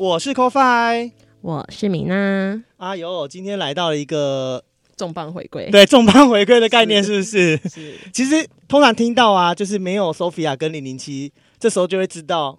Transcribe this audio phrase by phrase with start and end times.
[0.00, 2.64] 我是 Coffee，我是米娜。
[2.78, 4.64] 哎呦，今天来到了一个
[4.96, 7.58] 重磅回归，对，重磅回归的概念是不是？
[7.58, 7.68] 是。
[7.68, 12.58] 是其实通常听到啊，就是没有 Sophia 跟零零七，这时候就会知道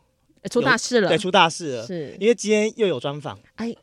[0.51, 1.07] 出大事了。
[1.09, 1.87] 对，出大事了。
[1.87, 3.39] 是因为今天又有专访。
[3.55, 3.75] 哎，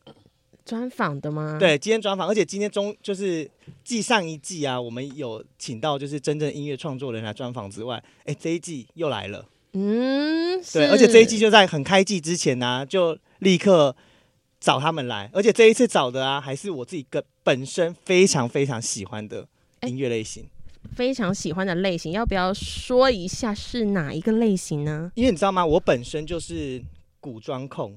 [0.65, 1.57] 专访的吗？
[1.59, 3.51] 对，今天专访，而且今天中就是
[3.83, 9.45] 继上一季啊，我们有请到就是真正音乐创作人来专访之外，哎，这一季又来了。
[9.73, 13.19] 嗯，对，而且这一季就在很开季之前呢、啊，就。
[13.41, 13.95] 立刻
[14.61, 19.47] 找他们来，而且这一次找的啊，还是我自己个本身非常非常喜欢的
[19.83, 20.45] 音乐类型，
[20.97, 25.13] 非常喜欢的类型，要不要说一下是哪一个类型呢？
[25.15, 26.83] 因为你知道吗，我本身就是
[27.21, 27.95] 古装控，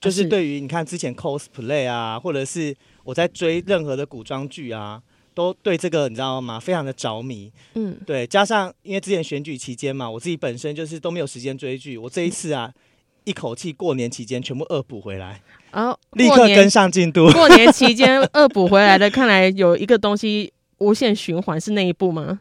[0.00, 5.02] 就是对于你看之前 cosplay 啊，或者是我在追任何的古装剧啊，
[5.34, 6.60] 都对这个你知道吗？
[6.60, 7.52] 非常的着迷。
[7.74, 12.72] 嗯，对，加上因为之前选举期间嘛，我自己本身就是都没有时间追剧，我这一次啊。
[12.72, 12.82] 嗯
[13.26, 17.28] 一口气过年期间全部恶补回来，哦，立刻跟上进度。
[17.34, 22.40] 过年期间恶补回来的，看来有一个东西无限循环，是那一步吗？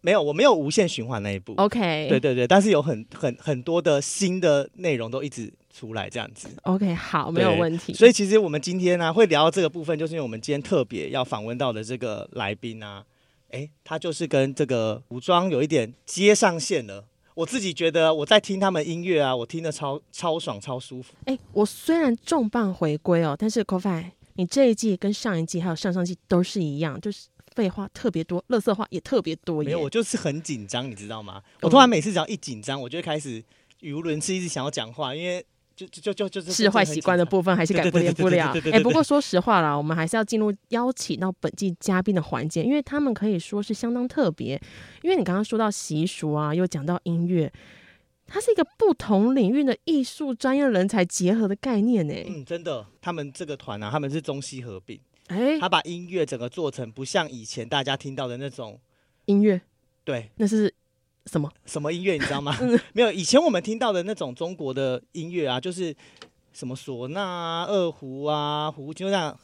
[0.00, 1.52] 没有，我没有无限循环那一步。
[1.58, 6.48] OK，对对对，但是有很很很多的新的内容都一直出来，这样子。
[6.62, 7.92] OK，好，没有问题。
[7.92, 13.04] 所以其实我们今天呢、啊、会聊到这个部分，就是因为我们今天特别要访问到的这个来宾啊，
[13.50, 17.04] 哎，他就是跟这个古装有一点接上线了。
[17.38, 21.14] 我自己觉得我在听他们音乐啊，我听得超超爽、超舒服。
[21.26, 29.62] 哎、我虽然重磅回归哦，但是 Coffee，你这一季跟上一季还有上上季都是一样，就是废话特别多，乐色话也特别多。
[29.62, 31.40] 没有，我就是很紧张，你知道吗？
[31.62, 33.40] 我突然每次只要一紧张，我就开始
[33.82, 35.46] 语无伦次，一直想要讲话，因为。
[35.86, 38.52] 就就就就是是坏习惯的部分，还是改变不了。
[38.72, 44.60] 哎，不过说实话啦，我们还是要进入邀请到本季嘉宾的环节，因为他们可以说是相当特别。
[45.02, 47.52] 因为你刚刚说到习俗啊，又讲到音乐，
[48.26, 52.14] 它是一个不同领域的艺术专业人才结合的概念呢。
[52.26, 54.98] 嗯，真的，他们这个团啊，他们是中西合并。
[55.28, 58.80] 哎，他把音乐整个做成不像以前大家听到的那种
[59.26, 59.60] 音乐，
[60.02, 60.74] 对，那是。
[61.30, 62.56] 什么什么音乐你知道吗？
[62.94, 65.94] 没有，以前我们听到的那种中国的音乐啊，就是
[66.52, 69.38] 什么唢呐啊、二胡啊、胡，就这样，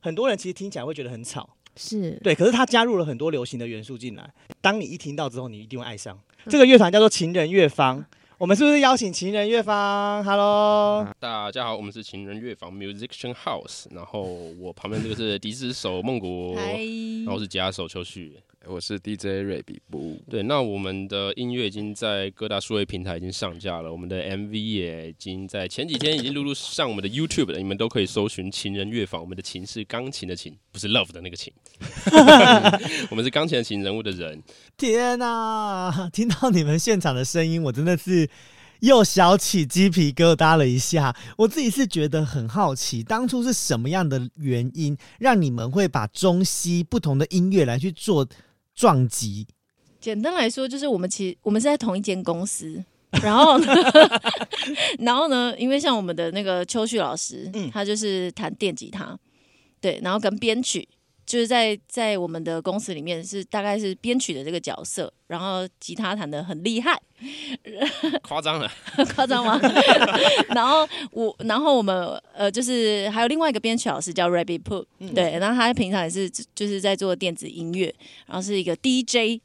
[0.00, 2.34] 很多人其实听起来会觉得很吵，是对。
[2.34, 4.30] 可是他加入了很多流行的元素进来，
[4.60, 6.18] 当你一听到之后，你一定会爱上。
[6.46, 8.04] 这个乐团叫做情人乐坊。
[8.38, 13.84] 我们是不是邀请情人乐坊？Hello，大家好，我们是情人乐坊 Musician House。
[13.90, 14.22] 然后
[14.58, 16.54] 我旁边这个是笛子手孟国，
[17.24, 18.38] 然后是吉他手秋旭。
[18.66, 31.50] 我是 DJ 瑞比布，对，那我们的音乐已经在各大数位平台已经上架了，我们的 MV 也已经在前几天已经陆陆上我们的 YouTube 了，你们都可以搜寻“情人乐坊”，我们的“情”是钢琴的“琴”，不是 Love 的那个“琴
[33.10, 34.42] ”，我们是钢琴的“琴”，人物的人。
[34.76, 38.28] 天哪，听到你们现场的声音，我真的是。
[38.80, 48.26] 又小起鸡皮疙瘩了一下，我自己是觉得很好奇，当初是什么样的原因让你们会把中西不同的音乐来去做
[48.80, 49.46] 撞击？
[50.00, 52.82] 简单来说，就是我们其实我们是在同一间公司，
[53.22, 53.66] 然后呢，
[55.00, 59.18] 然后呢，因为像我们的那个秋旭老师，嗯，他就是弹电吉他，
[59.82, 60.88] 对，然后跟编曲。
[61.30, 67.00] 就是在在我们的公司里面是大概是编曲的这个角色，然后吉他弹的很厉害，
[68.20, 68.68] 夸张了，
[69.14, 69.56] 夸张吗？
[70.52, 74.84] 然后我，然后我们呃，就是还有另外一个编曲老师叫 Rabbit Poo，
[75.14, 77.94] 对，然后他平常也是就是在做电子音乐，
[78.26, 79.40] 然后是一个 DJ，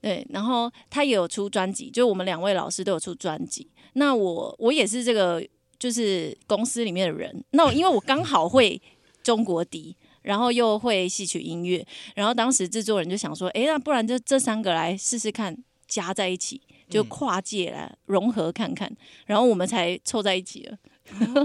[0.00, 3.68] 对，然后他也有出专辑，就我们两位老师都有出专辑。
[3.92, 5.40] 那我我也是这个
[5.78, 8.82] 就是公司里面的人，那因为我刚好会
[9.22, 9.96] 中国笛。
[10.24, 11.86] 然后又会戏曲音乐，
[12.16, 15.56] 然后当时制作人就想说，哎，那不然就这三个来试试看，
[15.86, 18.90] 加在一起，就跨界来融合看看，
[19.26, 20.76] 然后我们才凑在一起了。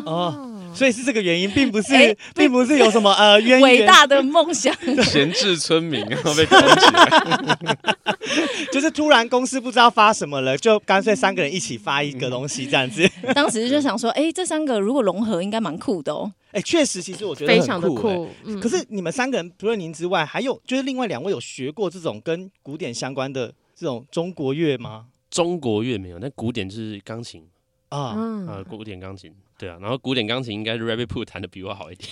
[0.06, 3.62] 哦，所以是这个原因，并不是，欸、并不是有什么呃 渊源。
[3.62, 4.74] 伟大的梦想，
[5.04, 7.78] 闲置村民然后被搞起来，
[8.72, 13.08] 就是突然公司不知道发什么了，就干脆三个人一起发一个东西这样子。
[13.36, 16.32] 当时就想说，哎、欸，这三个如果融合，应该蛮酷的哦。
[16.52, 18.30] 哎、欸，确实，其实我觉得、欸、非常的酷。
[18.46, 25.06] 嗯、可是你们三个人除了您之外，还有就是另外两位有学过这种跟古典相关的这种中国乐吗？
[25.30, 27.44] 中国乐没有，那古典就是钢琴
[27.90, 28.16] 啊
[28.48, 29.34] 呃，古典钢琴。
[29.58, 32.10] 对啊，然后古典钢琴应该是 Rabbit Poo 弹的比我好一点，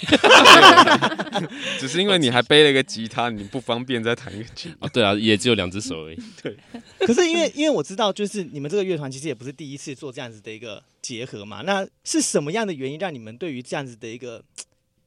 [1.80, 4.76] 只是因为你还背了一个吉他，你不方便再弹一个琴。
[4.80, 6.18] 哦，对啊，也只有两只手而已。
[6.44, 6.58] 对，
[7.08, 11.62] 可是因为因为我知道，就是你们这个乐团其实也不是第一次做这样子的一个结合嘛。
[11.62, 14.44] 那是什么样的原因让你们对于这样子的一个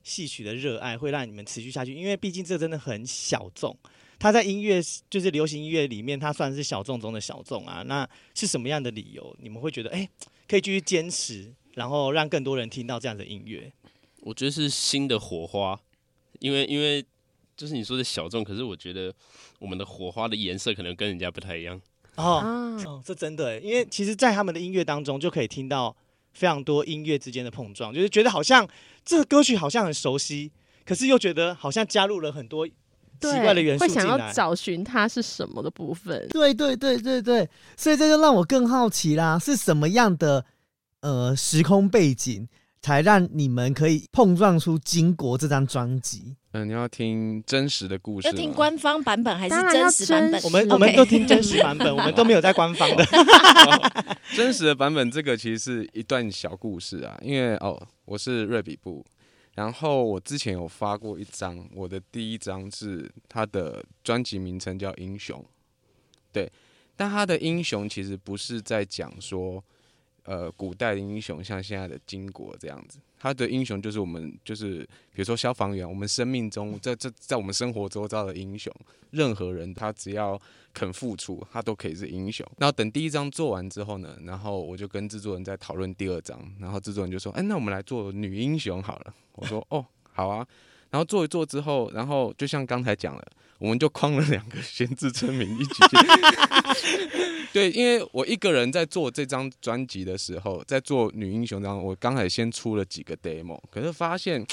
[0.03, 1.93] 戏曲的热爱会让你们持续下去？
[1.93, 3.77] 因为毕竟这真的很小众，
[4.19, 4.81] 它在音乐
[5.11, 7.83] 就是流行音乐里面，它算是小众中的小众啊。
[7.87, 10.09] 那是什么样的理由，你们会觉得哎
[10.51, 11.55] 可以继续坚持？
[11.75, 13.73] 然后让更多人听到这样的音乐，
[14.23, 15.81] 我觉得是新的火花，
[16.41, 17.07] 因为因为
[17.57, 19.15] 就是你说的小众，可是我觉得
[19.61, 21.81] 我们的火花的颜色可能跟人家不太一样
[22.17, 22.43] 哦，
[22.85, 25.97] 哦，这真的，因为其实，在他们的音乐当中就可以听到
[26.33, 28.69] 非常多音乐之间的碰撞，就是觉得好像
[29.05, 30.51] 这个歌曲好像很熟悉，
[30.85, 32.69] 可是又觉得好像加入了很多
[33.21, 36.27] 奇怪的元素，会想要找寻它是什么的部分。
[36.31, 40.45] 对对对对对，所以这就让我更好奇啦，是什么样的？
[41.03, 42.47] 呃，时空背景
[42.83, 46.37] 才让你们可以碰撞出《金国》这张专辑。
[46.53, 50.43] 嗯，你要听真实的故事，要听官方版本还是真实版本？
[50.43, 53.07] 我们我们都听真实版本， 我们都没有在官方的。
[54.37, 57.19] 真实的版本，这个其实是一段小故事啊。
[57.23, 59.03] 因为哦，我是瑞比布，
[59.61, 65.39] 然后我之前有发过一张，我的第一张是他的专辑名称叫《英雄》，
[66.33, 66.51] 对，
[66.97, 69.63] 但他的英雄其实不是在讲说。
[70.31, 74.79] 呃，古代的英雄像现在的金国这样子，他的英雄就是我们，就是
[75.13, 78.73] 比如说消防员，我们生命中在这在我们生活周遭的英雄，
[79.11, 80.41] 任何人他只要
[80.73, 82.47] 肯付出，他都可以是英雄。
[82.59, 90.47] 然后等第一章做完之后呢，然后我就跟制作人在讨论第二章，然后制作人就说：“哎，那我们来做女英雄好了。”我说：“哦，好啊。”
[90.91, 93.25] 然后做一做之后，然后就像刚才讲了，
[93.59, 95.75] 我们就框了两个闲置村民一起。
[97.53, 104.47] 对，因为我一个人在做这张专辑的时候，在做女英雄这样，我刚才先出了几个 demo，可是发现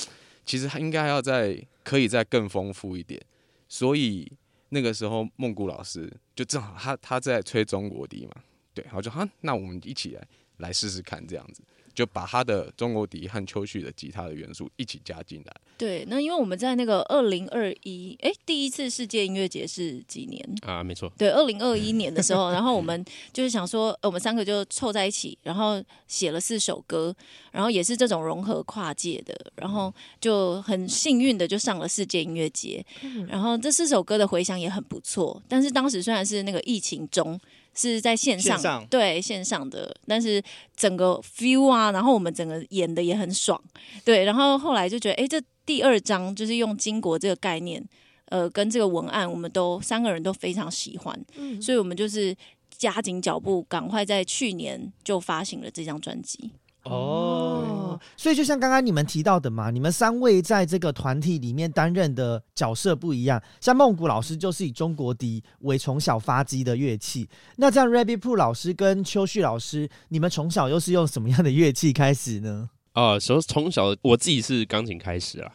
[0.45, 3.21] 其实应该还要再可以再更丰富一点。
[3.69, 4.31] 所以
[4.69, 8.41] 那个时候梦谷老师就正好他他在吹中国笛嘛，
[8.73, 11.61] 对，然后就哈，那我们一起来来试试看这样子。
[11.97, 15.53] 就把他的中国笛和秋旭的吉他的元素一起加进来。
[15.79, 20.83] 对，那因为我们在那个二零二一，哎，第一次世界音乐节是几年啊？
[20.83, 23.03] 没错，对，二零二一年的时候， 然后我们
[23.33, 27.15] 就是想说，我们三个就凑在一起，然后写了四首歌，
[27.51, 29.91] 然后也是这种融合跨界的，然后
[30.21, 32.85] 就很幸运的就上了世界音乐节，
[33.27, 35.41] 然后这四首歌的回响也很不错。
[35.47, 37.39] 但是当时虽然是那个疫情中。
[37.77, 38.87] 是在线上，线上。
[38.87, 40.41] 对线上的，但是
[40.75, 43.61] 整个 feel 啊，然后我们整个演的也很爽，
[44.03, 47.83] 对，然后后来就觉得，哎，这第二章就是用金国这个概念，
[48.25, 52.35] 呃，跟这个文案，我们都三个人都非常喜欢，嗯，所以我们就是
[52.77, 56.51] 加紧脚步，赶快在去年就发行了这张专辑。
[56.89, 63.41] 哦，所以就像刚刚你们提到的嘛，你们三位在这个团体里面担任的角色不一样。
[63.59, 67.27] 像孟古老师就是以中国笛为从小发迹的乐器，
[67.57, 72.69] 那这样 Rabbit Poo 老师跟秋旭老师，你们从小又是用什么样的乐器开始呢？
[72.93, 75.51] 啊，从从小我自己是钢琴开始啊，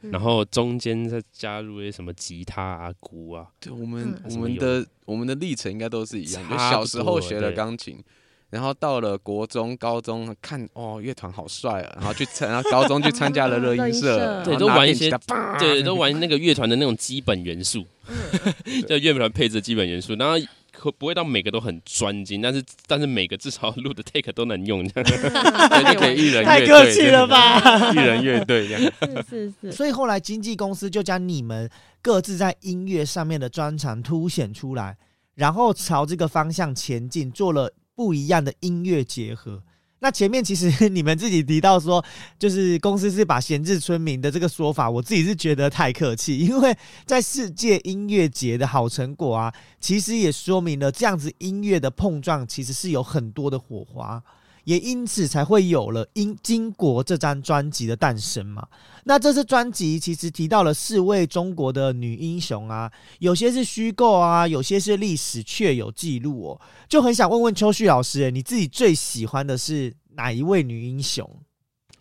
[0.00, 3.46] 然后中间再加入一些什么吉他啊、鼓啊。
[3.60, 8.02] 对，我们我们的我们的历程应该都是一样，就小时候学了钢琴。
[8.50, 11.92] 然后到了国中、高中，看哦，乐团好帅啊！
[11.96, 15.10] 然后去参，然后高中去参加了 热音社，对，都玩一些，
[15.58, 17.84] 对，都玩那个乐团的那种基本元素，
[18.88, 20.14] 就乐团配置的基本元素。
[20.14, 20.34] 然后
[20.72, 25.10] 可不会到每个都很专精，但是但是每个至少录的 take 都能用，这样
[25.92, 27.92] 就可以一人乐队，太客气了吧？
[27.92, 28.92] 一人乐队这样，
[29.28, 29.72] 是是是。
[29.72, 31.68] 所以后来经纪公司就将你们
[32.00, 34.96] 各自在音乐上面的专长凸显出来，
[35.34, 37.74] 然后朝这个方向前进，做了。
[37.98, 39.60] 不一样的音乐结合。
[39.98, 42.04] 那前面其实 你们自己提到说，
[42.38, 46.72] 就是公司是把闲置村民的这个说法，我自己是觉得太客气， 因为
[47.04, 54.22] 在世界音乐节的好成果啊，其实也说明了这样子音乐的碰撞其实是有很多的火花。
[54.68, 58.68] 也因此才会有了《英金国》这张专辑的诞生嘛。
[59.04, 66.60] 那这次专辑其实提到了四位中国的女英雄啊，有些是虚构啊，有些是历史确有记录哦。
[66.86, 71.26] 就很想问问秋旭老师，欸，你自己最喜欢的是哪一位女英雄？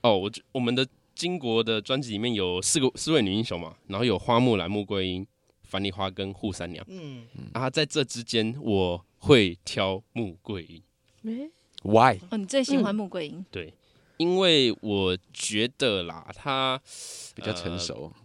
[0.02, 5.26] 哦，我我们的《金国》的专辑里面有四个四位女英雄嘛，然后有花木兰、穆桂英、
[5.64, 6.86] 樊梨花跟扈三娘。
[6.90, 10.84] 嗯，啊，在这之间我会挑穆桂英。
[11.34, 11.50] 欸
[11.88, 12.20] ，Why？
[12.30, 13.46] 哦，你最喜欢穆桂英？
[13.50, 13.74] 对。
[14.18, 16.82] 因为我觉得啦，他
[17.36, 18.22] 比较成熟，呃、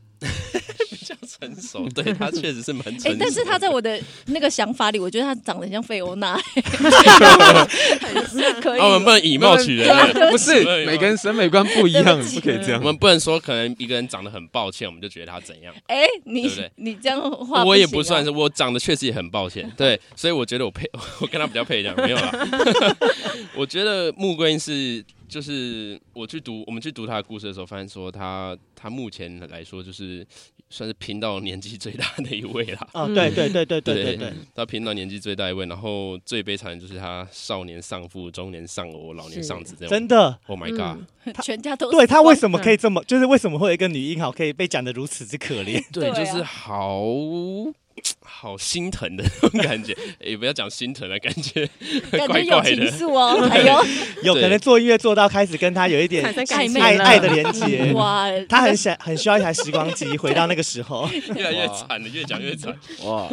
[0.91, 3.09] 比较成熟， 对他确实是蛮成熟。
[3.09, 6.39] 哎、欸，但是他在我的那个想法里，我觉得他长得像费欧娜，
[8.61, 8.81] 可以。
[8.81, 9.89] 我们不能以貌取人，
[10.31, 12.81] 不是每个人审美观不一样，不可以这样。
[12.81, 15.75] 我们不能说可能一个人长得很抱歉，我们就觉得他怎样。
[15.87, 20.89] 哎、欸，你你这样话、啊，我也不算是，我长得确实也很抱歉，对，所以我觉得我配，
[21.21, 22.33] 我跟他比较配这样，没有啦。
[23.55, 25.05] 我觉得穆桂英是。
[25.33, 30.27] 就是我去读，我们去读他的故事的时候，发现说他他目前来说就是
[30.69, 32.87] 算是拼到年纪最大的一位啦。
[32.93, 39.91] 哦，对对对对对对，对，他拼到年纪最大一位，然后最悲惨的就是他少年丧父，中年丧偶，老年丧子这样。
[39.91, 45.83] 真的，Oh my god，嗯、全家都对他为什么可以这么，就是为什么会有一个女婴好可以被讲的如此之可怜？
[45.91, 47.03] 对，就是好。
[48.21, 51.69] 好心疼的那种感觉， 也不要讲心疼的感觉，
[52.11, 53.85] 感觉有情愫哦， 还有
[54.23, 63.29] 有可能做音乐做到开始跟他有一点爱爱的连接，哇，他很想很需要一台时光机回到那个时候， 越来越惨了，越讲越惨，哇，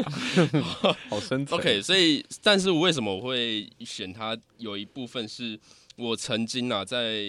[1.10, 1.58] 好深沉。
[1.58, 4.38] OK，所以，但是我为什么我会选他？
[4.58, 5.58] 有一部分是
[5.96, 7.24] 我曾经啊，在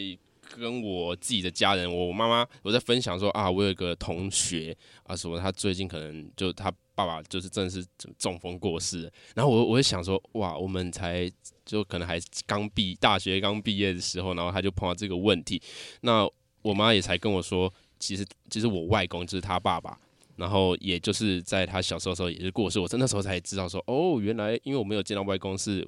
[0.58, 6.70] 跟我自己的家人，我妈妈，我在分享说啊，我有一个同学啊，什么他最近可能就他。
[7.07, 7.85] 爸爸就是真的是
[8.19, 11.30] 中风过世，然后我我会想说，哇，我们才
[11.64, 15.61] 就可能还刚毕大学刚毕业的时候，然后他就碰到这个问题，
[16.02, 16.28] 那
[16.62, 19.99] 我妈也才跟我说，其实其实我外公就是他爸爸，
[20.37, 25.87] 然后也就是在他小时候的时候也是过世，我那时候才知道说，哦，原来因为我没有见到外公是。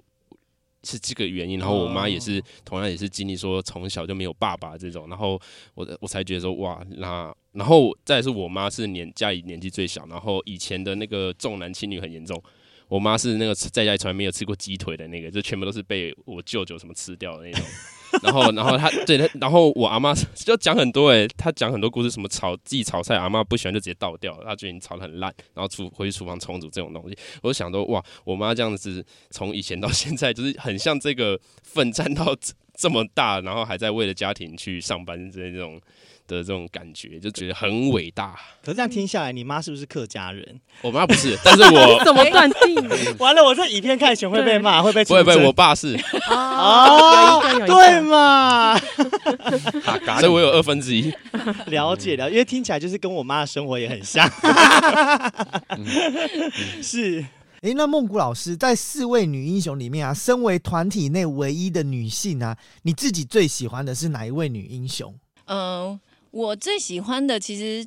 [0.85, 2.45] 是这个原因，然后我妈也是、oh.
[2.64, 5.40] 同样也是经历说从小就没有爸爸这种，然后
[5.75, 12.42] 我我才觉得说哇，那然后再是我妈是年家里年纪最小，然后以前的那个重男轻女很严重，
[12.88, 17.62] 我妈是那个在家里从来没有吃过鸡腿的那个，就全部都是被我舅舅什么吃掉的那种。
[18.23, 32.37] 然后，然后她对她，然后我阿妈就讲很多诶，她讲很多故事，什么炒自己炒菜，阿妈不喜欢就直接倒掉，她觉得你炒得很烂，然后厨回去厨房重组这种东西，我就想说哇，我妈这样子从以前到现在，就是很像这个奋战到
[32.75, 35.80] 这么大，然后还在为了家庭去上班之类这种。
[36.36, 38.34] 的这种感觉就觉得很伟大。
[38.64, 40.60] 可是这样听下来，你妈是不是客家人？
[40.80, 42.74] 我妈不是， 但是我 怎么断定？
[43.18, 45.96] 完了，我这以偏概全会被骂，会被不会不会，我爸是
[46.28, 48.78] 哦，对嘛？
[50.18, 51.12] 所以我有二分之一。
[51.66, 54.28] 了解了，因为听起来就是跟我妈的生活也很像。
[56.82, 57.20] 是，
[57.60, 65.14] 哎、欸，那孟古老师在四位女英雄里面啊，身为团体内唯一的女性啊，你自己最喜欢的是哪一位女英雄？
[65.46, 66.00] 嗯、呃。
[66.32, 67.86] 我最喜欢的其实，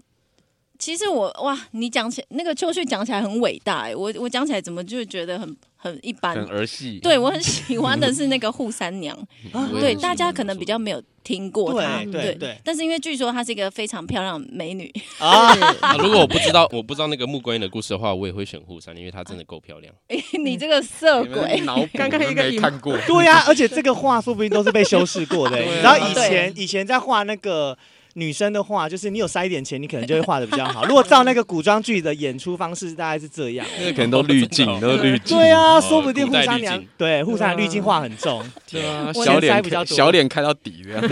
[0.80, 7.00] 其实我哇，你讲起那个秋旭讲起来很伟大哎，我我讲起来怎么就觉得很很一般，很儿戏。
[7.02, 9.18] 对，我很喜欢的是那个扈三娘，
[9.80, 12.58] 对，大家可能比较没有听过她，对对对。
[12.64, 15.56] 但是因为据说她是一个非常漂亮的美女 啊，
[15.98, 19.94] 如果我不知道我不知道那个穆桂英的故事的话，我也会选扈三，因为她真的够漂亮。
[20.10, 25.60] 哎，你这个色鬼，刚刚应该没看过，对呀，而且这个画说不定都是被修饰过的。
[25.82, 27.78] 然后以前以前在画那个。
[28.18, 30.86] 女生的话，就是你有塞一点钱，你可能就会画的比较好。
[30.86, 33.68] 如果照那个古装剧的演出方式，大概是这样。
[33.78, 35.38] 那个可能都滤镜，都滤镜。
[35.38, 38.42] 对啊，说不定互相娘对互相滤镜画很重。
[38.72, 41.04] 对啊，小脸比较多，小脸开到底这样，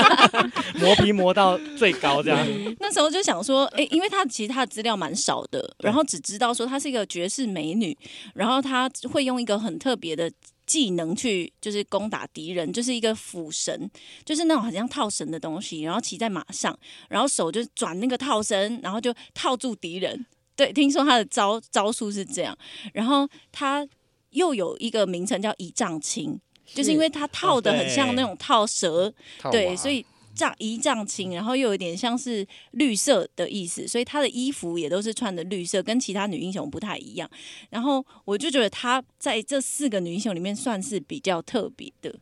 [0.78, 2.38] 磨皮磨到最高这样。
[2.78, 7.96] 那时候就想说，哎，因为他其实她的资料蛮少的，然后只知道说她是一个绝世美女，
[8.34, 10.30] 然后她会用一个很特别的。
[10.66, 13.90] 技能去就是攻打敌人，就是一个辅神，
[14.24, 16.78] 就是那种很像套绳的东西，然后骑在马上，
[17.08, 20.24] 然后手就转那个套绳，然后就套住敌人。
[20.56, 22.56] 对，听说他的招招数是这样，
[22.92, 23.86] 然后他
[24.30, 29.12] 又有一个名称叫一丈青，就是因为他套的很像那种套蛇，
[29.50, 30.04] 对，所以。
[30.34, 37.30] 丈一丈青，然后又有点像是绿色的意思，所以她的衣服也都是穿的绿色，跟其他女英雄不太一样。
[37.70, 42.14] 然后我就觉得她在这四个女英雄里面算是比较特别的，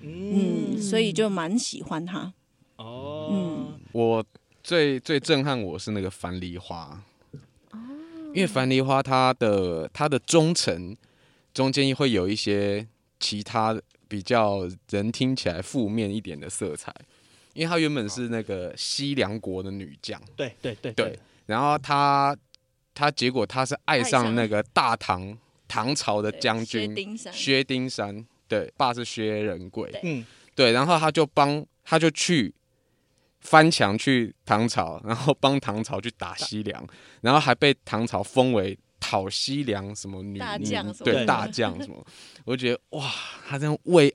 [0.00, 2.32] 嗯，所以就蛮喜欢她。
[2.76, 4.24] 哦，嗯，我
[4.62, 7.04] 最最震撼我是那个樊梨花，
[7.70, 7.78] 哦，
[8.34, 10.96] 因为樊梨花她的她的忠诚
[11.52, 12.86] 中间会有一些
[13.18, 16.94] 其他比较人听起来负面一点的色彩，
[17.54, 22.36] 因为她原本是那个西凉国的女将，对对对对，然后她
[22.94, 25.36] 她结果她是爱上那个大唐
[25.68, 32.54] 唐朝的将军薛丁山，薛丁山，对，爸是薛仁贵，嗯，对，然后他就帮他就去
[33.40, 36.86] 翻墙去唐朝， 然后帮唐朝去打西凉，
[37.20, 38.78] 然后还被唐朝封为。
[39.02, 42.06] 讨西凉什么女大将，对大将什么，
[42.44, 43.10] 我就觉得哇，
[43.48, 44.14] 他这样为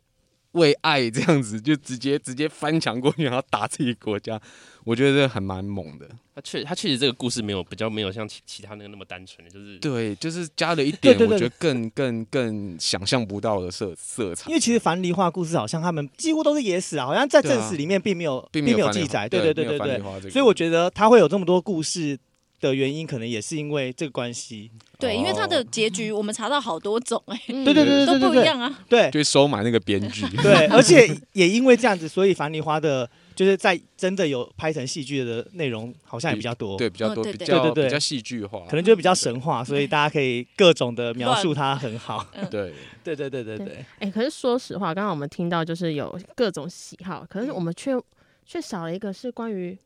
[0.56, 4.42] 为爱这样子，就直接直接翻墙过去，然后打自己国家，
[4.84, 6.10] 我觉得这还蛮猛的。
[6.34, 14.50] 他确他确实这个故事没有比较没有像其其他那个那么单纯，就是对，就是加了一点我觉得更更更想象不到的色色彩。
[14.50, 19.30] 因为其实樊梨花故事好像他们几乎都是野史啊，好像在正史里面并没有并没有记载。
[19.30, 22.18] 对对对对对，所以我觉得他会有这么多故事。
[22.62, 42.74] 的原因可能也是因为这个关系，对，因为它的结局我们查到好多种，哎，对对对都不一样啊，对，就收买那个编剧， 对，而且也因为这样子，所以樊梨花的，就是在真的有拍成戏剧的内容，好像也比较多，对，比较多，比较比较戏剧化，可能就比较神话，所以大家可以各种的描述它很好，对，
[43.04, 47.92] 对对对对对，哎，可是说实话，刚刚我们听到就是有各种喜好，可是我们却
[48.46, 49.78] 却少了一个是关于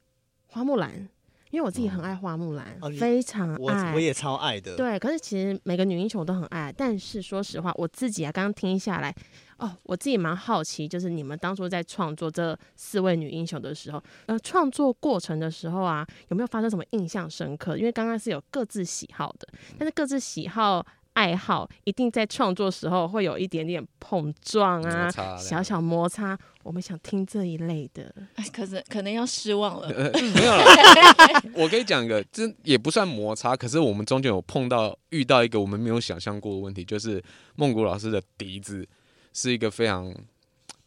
[0.48, 1.08] 花木兰。
[1.50, 4.76] 因为我自己很爱花木兰，哦、非常爱，我我也超爱的。
[4.76, 9.14] 对，可是其实每个女英雄都很爱，但是说实话，我自己啊，刚刚听下来，
[9.58, 17.78] 哦，我自己蛮好奇，就是你们当初在创作这四位女英雄的时候，呃，创作过程的时候啊，有没有发生什么印象深刻？
[17.78, 20.86] 因为刚刚是有各自喜好的，但是各自喜好。
[21.20, 26.40] 爱好一定在创作时候会有一点点碰撞啊，小小摩擦。
[26.64, 29.90] 我们想听这一类的，哎，可是可能要失望了。
[29.90, 30.64] 呃、没有了，
[31.56, 37.22] 我可以讲一个，这也不算摩擦，可是我们中间有碰到遇到一个我们没有想象过的问题，就是
[37.56, 38.88] 孟古老师的笛子
[39.34, 40.16] 是一个非常。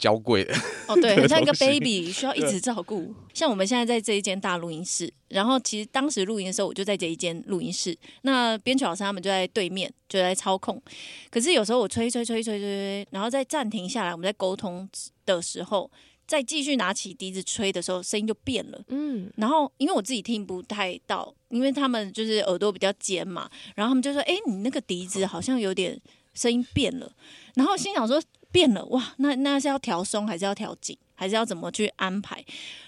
[0.02, 0.52] 娇贵的
[0.88, 3.14] 哦，对， 很像一个 baby 需要一直照顾。
[3.32, 7.96] 像我们现在在这一间大录音室，然后其实当时录音的时候，我就在这一间录音室。
[8.22, 10.82] 那编曲老师他们就在对面，就在操控。
[11.30, 14.88] 可是有时候我吹吹吹吹吹吹，然后再暂停下来，我们在沟通
[15.24, 15.88] 的时候，
[16.26, 18.82] 再继续拿起笛子吹的时候，声音就变了。
[18.88, 25.96] 嗯，然后因为我自己听不太到，因为他们就是耳朵比较尖嘛，然后他们就说：“哎，你那个笛子好像有点
[26.34, 27.12] 声音变了。”
[27.54, 28.20] 然后心想说。
[28.52, 32.44] 变了哇，那那是要调松还是要调紧，还是要怎么去安排？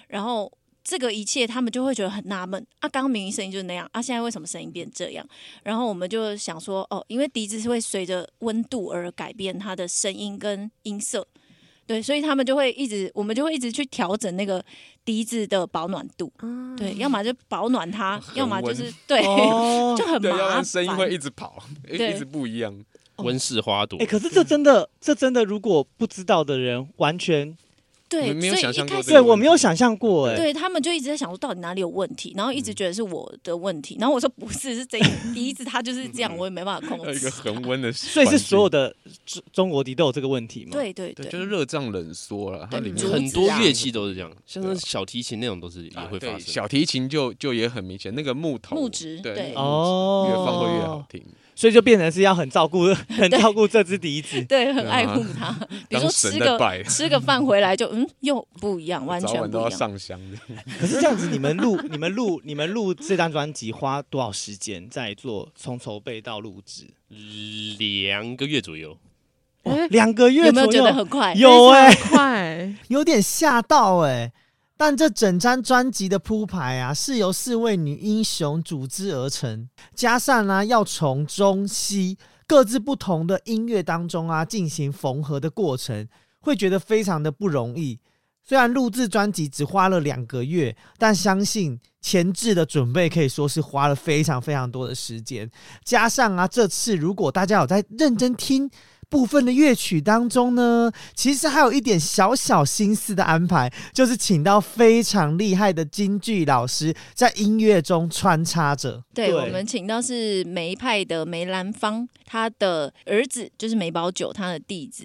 [0.08, 0.52] 然后
[0.84, 5.26] 这个一切他们就会觉得很纳闷啊，刚刚明明声音就是那样啊，现在为什么声音变这样？
[5.62, 11.26] 然后我们就想说哦，因为笛子是会随着温度而改变它的声音跟音色，
[11.86, 14.62] 对，所以他们就会一直，我们就会一直去调整那个
[15.04, 22.84] 笛子的保暖度，嗯、对，要么就保暖它，要么就是对，哦、就很麻烦，声音会一直跑，一直不一样。
[23.16, 27.56] 温室花朵，哎、欸，可是这真的，这真的，如果不知道的人，完全
[28.06, 35.00] 对，没有想象过，对我没有想象过，哎，对他们就一直在想说到底哪里有问题，然后一直觉得是我的问题，然后我说不是，是这
[35.32, 37.14] 笛子它就是这样，我也没办法控制。
[37.14, 40.70] 一个恒温的， 所以是所有的中中国笛都有这个问题吗？
[40.72, 46.40] 对对对，对，就是热胀冷缩了，它里面很多乐器都是这样，像是小提琴那种都是也会发生。
[46.40, 51.24] 小提琴就就也很明显，那个木头木质对哦，越放会越好听。
[51.54, 55.50] 所以就变成是要很照顾， 很照顾这只笛子，对，很爱护它。
[55.88, 59.50] 比如说吃个 吃个饭回来就嗯，又不一样，完全不一样。
[59.50, 60.38] 都要上香的。
[60.80, 65.48] 可是这样子，你们录、你们录、你们录这张专辑花多少时间在做？
[65.54, 66.84] 从筹备到录制，
[67.78, 68.96] 两个月左右。
[69.88, 71.32] 两个月有没有觉得很快？
[71.34, 74.30] 有哎，快，有点吓到哎。
[74.86, 86.06] 但这整张专辑的铺排啊，是由四位女英雄组织而成，加上呢、要从中西各自不同的音乐当中啊进行缝合的过程，
[86.40, 87.98] 会觉得非常的不容易。
[88.42, 95.50] 虽然录制专辑只花了两个月，但相信前置的准备可以说是花了非常非常多的时间。
[95.82, 98.70] 加上啊，这次如果大家有在认真听。
[99.08, 109.02] 部分的乐曲当中呢，其实还有一点小小心思的安排，就是请到非常厉害的京剧老师在音乐中穿插着。
[109.14, 115.04] 对，对我们请到是梅派的梅兰芳，他的儿子就是梅葆玖，他的弟子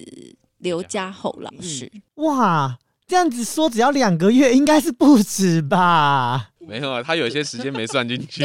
[0.59, 1.91] 刘家厚老师。
[1.93, 6.49] 嗯、哇，这样子说只要两个月，应该是不止吧？
[6.69, 8.43] 没有啊，他有些时间没算进去。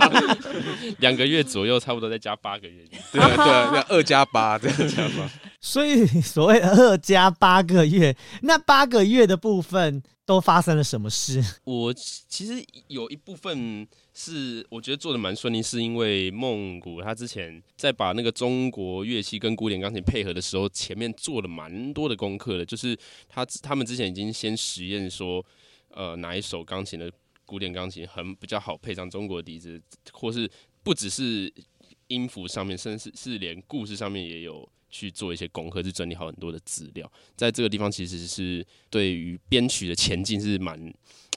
[0.98, 2.82] 两个月左右，差不多再加八个月。
[3.12, 5.30] 对对，那二加八这样加吧。
[5.60, 11.44] 所以所谓二加八个月，那八个月的部分都发生了什么事？
[11.64, 22.64] 我其实有一部分是我觉得做的蛮顺利，是因为梦谷他之前在把那个中国乐器跟古典钢琴配合的时候，前面做了蛮多的功课的。
[22.64, 22.96] 就是
[23.28, 25.44] 他他们之前已经先实验说，
[25.90, 27.10] 呃，哪一首钢琴的
[27.44, 29.80] 古典钢琴很比较好配上中国笛子，
[30.12, 30.50] 或是
[30.82, 31.52] 不只是
[32.08, 37.10] 音符上面，甚至是连故事上面也有去做一些功课，是整理好很多的资料。
[37.36, 40.92] 在这个地方，其实是对于编曲的前进是蛮。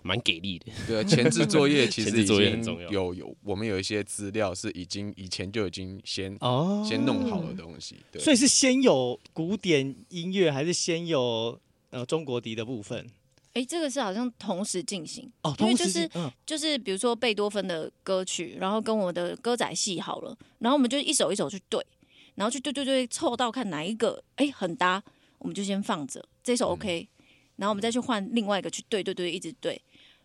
[0.06, 2.92] 蛮给力的，对啊，前置作业其实 已经很重要。
[2.92, 8.22] 有有，我们有一些资料是已经以前就已经先哦先弄好的东西，对。
[8.22, 11.58] 所以是先有古典音乐，还是先有
[11.92, 13.10] 呃中国笛的部分？
[13.54, 21.86] 哎、欸，这个是好像同时进行哦，因为就是、嗯、就是比如说贝多芬的歌曲，然后跟我的歌仔戏好了，然后我们就一首一首去对，
[22.34, 25.04] 然后去对对对凑到看哪一个哎、欸、很搭，
[25.38, 27.26] 我们就先放着这首 OK，、嗯、
[27.58, 29.80] 然后我们再去换另外一个去对对对一直对。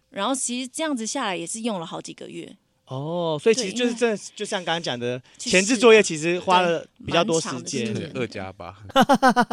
[0.09, 2.57] 然后其实这样子下来也是用了好几个月
[2.88, 8.74] 哦，所以其实就是这就像刚刚讲的前置作业，其实花了比较多时间，二加八。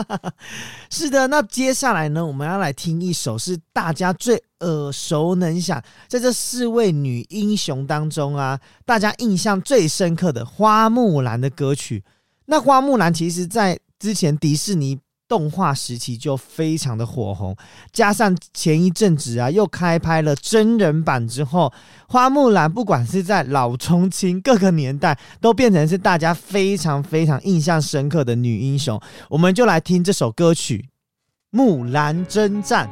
[0.90, 12.04] 是的，那接下来呢，我们要来听一首是大家最耳熟能详，在这四位女英雄当中啊，大家印象最深刻的花木兰的歌曲。
[12.46, 15.00] 那花木兰其实，在之前迪士尼。
[15.28, 17.56] 动画时期就非常的火红，
[17.92, 21.74] 加上前一阵子啊又开拍了真人版之后，
[22.08, 29.02] 花木兰不管是在老重庆各个年代，都变成是大家非常非常印象深刻的女英雄。
[29.30, 30.78] 我们就来听这首歌曲
[31.50, 32.88] 《木兰征战》。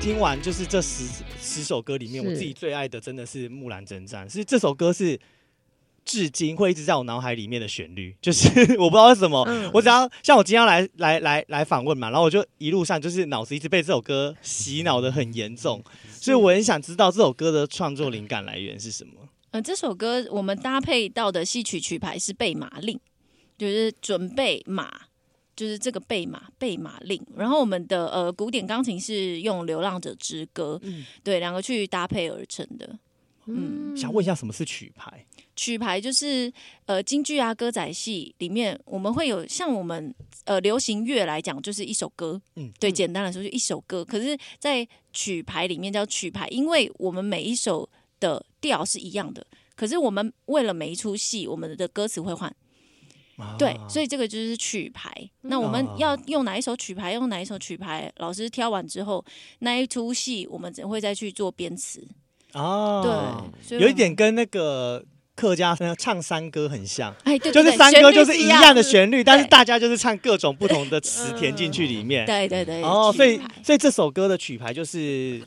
[0.00, 1.04] 听完就是这十
[1.38, 5.18] 十首歌里面，我自己最爱的真的是《木兰征战》，是这首歌是
[6.04, 8.16] 至今会一直在我脑海里面的旋律。
[8.22, 8.48] 就是
[8.80, 19.12] 我不知道为什么，我只要像我今天来来来来访问嘛，然后我就一路上就是脑子一直被这首歌洗脑的很严重，所以我很想知道这首歌的创作灵感来源是什么。
[19.50, 22.98] 嗯，这首歌我们搭配到的戏曲曲牌是备马令，
[23.58, 25.07] 就是准备马。
[25.58, 32.96] 就是这个贝马贝马令，然后我们的呃古典钢琴是用《流浪者之歌》，嗯，对，两个去搭配而成的。
[33.46, 35.26] 嗯，想问一下什么是曲牌？
[35.56, 36.52] 曲牌就是
[36.86, 44.04] 呃京剧啊歌仔戏里面我们会有像我们呃流行乐来讲就是一首歌，嗯，对，简单来说就一首歌。
[44.04, 47.88] 可是，在曲牌里面叫曲牌，因为我们每一首
[48.20, 49.44] 的调是一样的，
[49.74, 52.54] 可是我们为了每一出戏，我们的歌词会换。
[53.58, 55.10] 对，所以这个就是曲牌。
[55.42, 57.12] 那我们要用哪一首曲牌？
[57.12, 58.12] 用哪一首曲牌？
[58.16, 59.24] 老师挑完之后，
[59.60, 62.06] 那一出戏我们会再去做编词。
[62.52, 65.04] 哦，对，有一点跟那个
[65.36, 67.14] 客家唱山歌很像。
[67.24, 72.26] 哎，对，就是山歌就是一样的旋律，但是大家就是唱各种不同的词填进去里面。
[72.26, 72.82] 对对对。
[72.82, 75.40] 哦，所以所以这首歌的曲牌就是。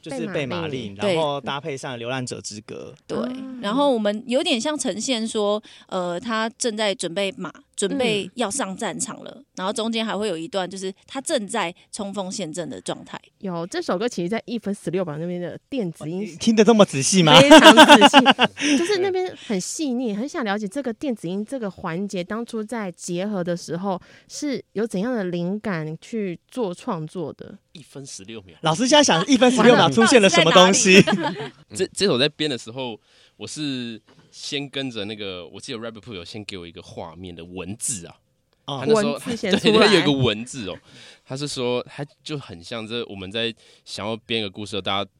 [0.00, 2.94] 就是备马令，然后搭配上《流浪者之歌》。
[3.06, 3.18] 对，
[3.60, 9.30] 然后我们有点像呈现说，呃，他正在准备马，准备要上战场了。
[9.36, 13.20] 嗯、然后中间还会有一段，就是他正在冲锋陷阵的状态。
[13.38, 17.38] 有这首歌，其实，在一分十六秒那边的电子音听得这么仔细吗？
[17.40, 18.18] 非常仔细，
[18.78, 27.58] 就是那边很细腻，很想了解这个电子音这个环节当初在结合的时候是有怎样的灵感去做创作的。
[27.72, 31.02] 一分十六秒，老师现在想一分十六秒出现了什么东西？
[31.74, 32.98] 这这首在编的时候，
[33.36, 34.00] 我是
[34.30, 38.16] 先跟着那个，我记得 Rabbit Pool 有先给我一个画面的文字啊，
[38.66, 38.78] 哦。
[38.80, 39.86] 他那时候文字写对，出来。
[39.86, 40.78] 他有一个文字哦，
[41.24, 45.10] 他是说他就很像这我们在想要编一个故事，大家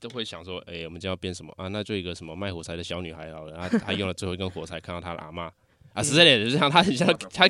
[0.00, 1.52] 都会想说，哎、欸，我们今天要编什么？
[1.56, 1.68] 啊？
[1.68, 5.50] 那就一个什么卖火柴的小女孩好了，然后他用了最后一根火柴，看到他的阿妈。
[5.92, 7.44] 啊，实在点，就像他很像他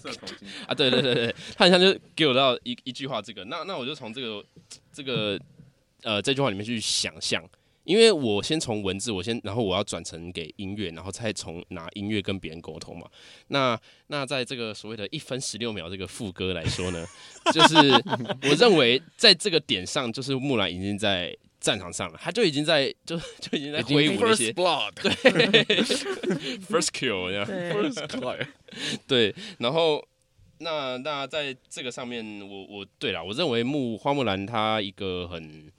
[0.67, 4.45] 啊，对对对对，他很像就给我到一一句话，这个，那那我就从这个
[4.93, 5.39] 这个
[6.03, 7.43] 呃这句话里面去想象。
[7.85, 13.05] 因为我先从文字，我先，然后我要转成给音乐，然后再从拿音乐跟别人沟通嘛。
[13.49, 17.05] 那那在这个所谓的一分十六秒这个副歌来说呢，
[17.53, 17.77] 就是
[18.49, 25.65] 我认为在这个点上，就是木兰已经在战场上了，他就已经在就就已经在挥舞那些 First blood，对，
[26.71, 28.47] first kill，这样对 First blood，
[29.09, 30.07] 对，然后
[30.63, 35.71] 那那在这个上面，我我对了，我认为木花木兰她一个很。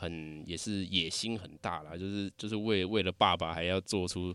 [0.00, 4.32] 很也是野心很大啦，就是就是为为了爸爸还要做出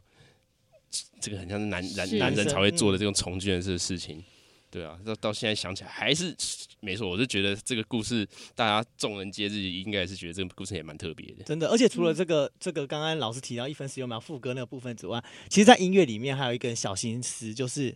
[1.21, 4.21] 这个很像是男男男人才会做的这种从军的这个事情，
[4.69, 6.35] 对啊，到到现在想起来还是
[6.81, 11.45] 没错，我就觉得这个故事大家众人皆知，应该是觉得这个故事也蛮特别的。
[11.45, 17.95] 真的，而且除了这个这个刚刚老师提到一分十六秒副歌那个部分之外，其实，在音乐里面还有一个小心思，就是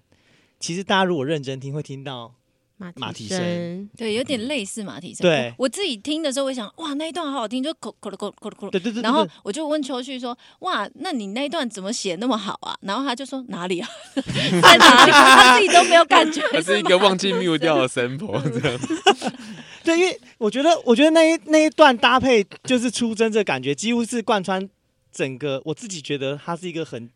[0.60, 2.34] 其实大家如果认真听，会听到。
[2.80, 5.24] 马马蹄蹄声，对，有点类似马蹄声。
[5.24, 8.70] 对我，我自己听的时候，我想，哇，那一段好好听，就咕咕噜咕噜咕噜咕噜。
[8.70, 9.02] 对对对。
[9.02, 12.78] 然后我就问秋旭说，哇，那你那一段怎么写那么好啊？
[12.82, 15.12] 然后他就说哪里啊， 在哪里？
[15.12, 16.40] 他自己都没有感觉。
[16.54, 18.80] 他是一个忘记 mute 掉的 sample 这样。
[19.84, 24.70] 对，因为我觉得，我觉得那一那一段搭配就是出征这感觉，几乎是贯穿
[25.12, 25.60] 整个。
[25.66, 27.10] 我自己觉得它是一个很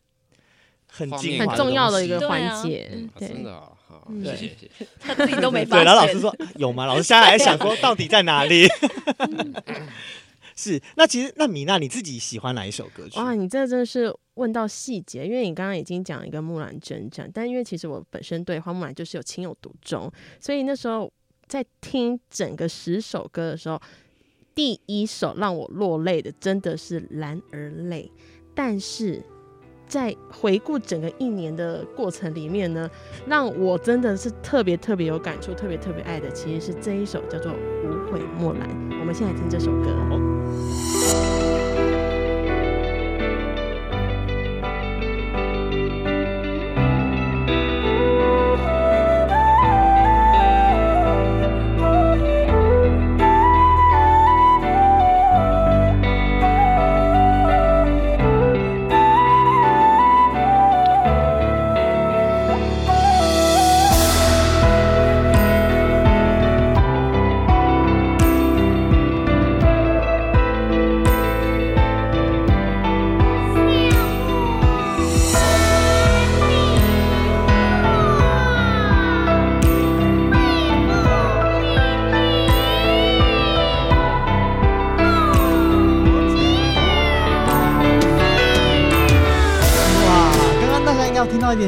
[0.93, 2.91] 很精很重要的一个环节。
[3.17, 3.71] 对，真的啊。
[4.09, 5.83] 嗯、谢谢谢谢，他自己都没发现。
[5.83, 6.85] 对，然后老师说有吗？
[6.85, 8.67] 老师现在还想说到底在哪里？
[10.55, 13.19] 是，那其实那米娜你自己喜欢哪一首歌曲？
[13.19, 21.11] 哇，你这真的是问到细节，因为你刚刚已经讲一个木兰征战，但因为其实我本身对花木兰就是有情有独钟，所以那时候
[21.47, 23.79] 在听整个十首歌的时候，
[24.55, 28.11] 第一首让我落泪的真的是《男儿泪》，
[28.55, 29.23] 但是。
[29.91, 32.89] 在回顾整个一年的过程里面呢，
[33.27, 37.51] 让我真的是特别特别有感触、特别特别爱的，其实是这一首叫做
[37.83, 38.69] 《无悔莫兰》。
[39.01, 41.60] 我们现在听这首歌。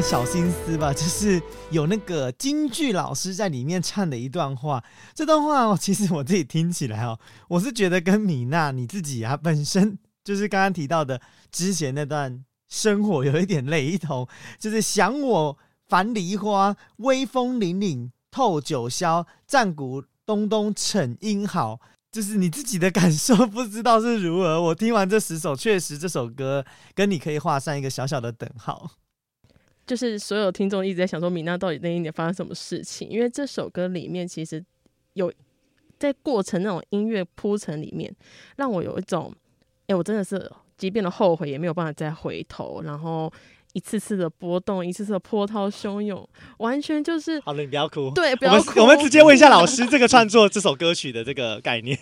[0.04, 4.84] 小心思吧， 就是有那个京剧老师在里面唱的一段话。
[5.14, 14.28] 这段话，其实我自己听起来哦，我是觉得跟米娜你自己啊本身就是刚刚提到的之前那段生活有一点雷同，
[14.60, 21.80] 就是想我樊梨花，威风凛凛透九霄，战鼓咚咚逞英豪。
[22.12, 24.62] 就是你自己的感受，不知道是如何。
[24.62, 26.64] 我听完这十首，确实这首歌
[26.94, 28.88] 跟你可以画上一个小小的等号。
[29.86, 33.08] 就是所有听众一直在想说，米娜到底那一年发生什么事情？
[33.08, 34.64] 因为这首歌里面其实
[35.12, 35.32] 有
[35.98, 38.14] 在过程那种音乐铺陈里面，
[38.56, 39.30] 让我有一种，
[39.82, 43.32] 哎、欸，我真的是即便的后悔也没有办法再回头，然后
[43.74, 46.26] 一次次的波动，一次次的波涛汹涌，
[46.58, 47.38] 完全就是。
[47.40, 48.10] 好了，你不要哭。
[48.14, 48.80] 对，不要哭。
[48.80, 51.98] 我们我们直接问一下老师，这个创作这首歌曲的这个概念。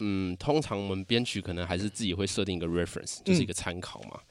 [0.00, 4.10] 嗯，通常我们编曲可能还是自己会设定一个 reference，就是一个参考嘛。
[4.14, 4.24] 嗯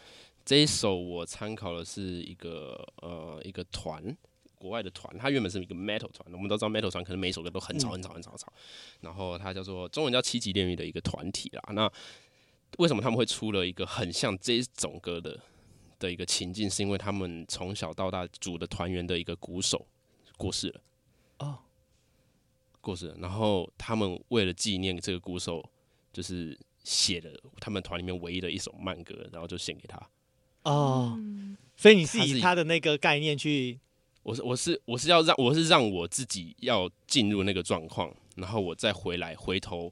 [0.49, 4.03] 这一首我参考的是一个呃一个团，
[4.57, 8.51] 国外的团，它原本是一个 metal 团，我们都知道 metal 团可能每一首歌都很吵很吵很吵很吵，
[9.01, 11.61] 然后它叫做中文叫七级炼狱的一个团体啦。
[11.73, 11.87] 那
[12.79, 15.39] 为什么他们会出了一个很像这种歌的
[15.99, 16.67] 的一个情境？
[16.67, 19.85] 是因为他们从小到大组的团员的一个鼓手
[20.35, 20.81] 过世了
[21.37, 21.59] 哦，
[22.81, 25.63] 过世了，然后他们为了纪念这个鼓手，
[26.11, 30.09] 就是写了他们团里面唯一的一首慢歌，然后就献给他。
[30.63, 31.17] 哦，
[31.75, 33.79] 所以你是以他的那个概念去，
[34.23, 39.91] 我是我是我是要让我是让我自己要进入那个状况，然后我再回来回头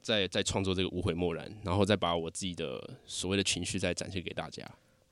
[0.00, 4.64] 再再创作这个无悔漠然，然后再把我自己的所谓的情绪再展现给大家。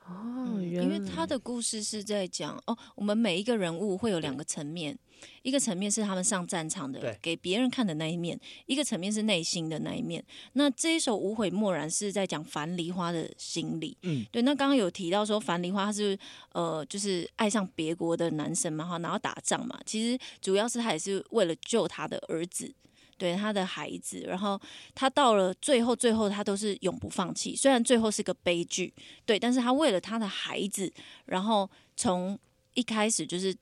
[0.07, 4.99] 哦，嗯，因为他的故事是在讲哦，我们每一个人物会有两个层面，
[5.43, 10.25] 一个层面是他们上战场的，给别人看的那一面；一个层面是内心的那一面。
[10.53, 13.97] 那这一首《无悔漠然》是在讲樊梨花的心理。
[14.03, 14.43] 嗯，对。
[14.43, 16.19] 那刚刚有提到说樊梨花他是
[16.53, 19.79] 呃，就是爱上别国的男生嘛，哈，然后打仗嘛。
[19.85, 22.75] 其实主要是他也是为了救他的儿子。
[23.19, 24.61] 对他的孩子，然后
[24.95, 27.57] 他到了最后，最后他都是永不放弃。
[27.57, 28.93] 虽然最后是个悲剧，
[29.25, 30.93] 对，但是他为了他的孩子，
[31.25, 32.39] 然后从
[32.75, 33.57] 一开始就是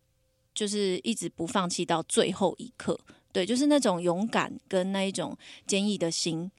[0.54, 2.98] 就是一直不放弃到最后一刻，
[3.32, 5.36] 对，就是那种勇敢跟那一种
[5.66, 6.50] 坚毅的心，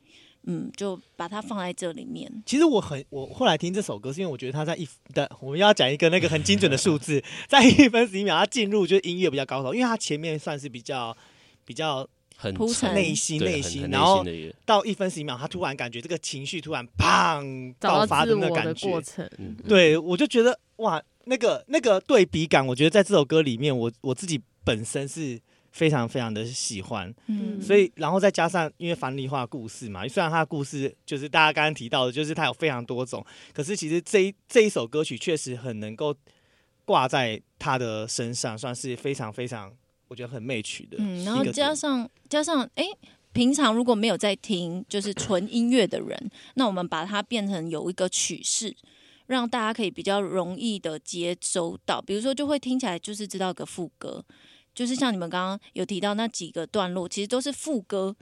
[0.44, 2.32] 嗯，就把它放在这里面。
[2.46, 11.16] 其实我很，我后来听这首歌，是因为我觉得他在一的，我们要讲一个那个很精准的数字，在一分十一秒，他进入就是音乐比较高潮，因为他前面算是比较
[11.64, 12.08] 比较。
[12.38, 14.22] 很铺陈内心内心，然后
[14.66, 19.26] 到一分十一秒，他突然感觉这个情绪突然砰爆发的那个感觉，过程，
[19.66, 25.40] 对，我就觉得哇，那个那个对比感，我觉得在这首歌里面，我我自己本身是
[25.72, 36.16] 非常非常的喜欢，嗯，所以然后再加上因为樊梨花故事嘛，虽然他的故事就是大家刚刚提到的，就是他有非常多种，可是其实这一这一首歌曲确实很能够
[36.86, 39.72] 挂在他的身上，算是非常非常。
[40.08, 42.98] 我觉得很媚曲的，嗯，然后加上加上，哎、欸，
[43.34, 48.76] 平常如果没有在听就是纯音乐的人，那我们把它变成有一个曲式，
[49.28, 52.02] 让大家可以比较容易的接收到。
[52.02, 54.24] 比如说，就会听起来就是知道个副歌，
[54.74, 58.16] 就是像你们刚刚有提到那几个段落，其实都是副歌，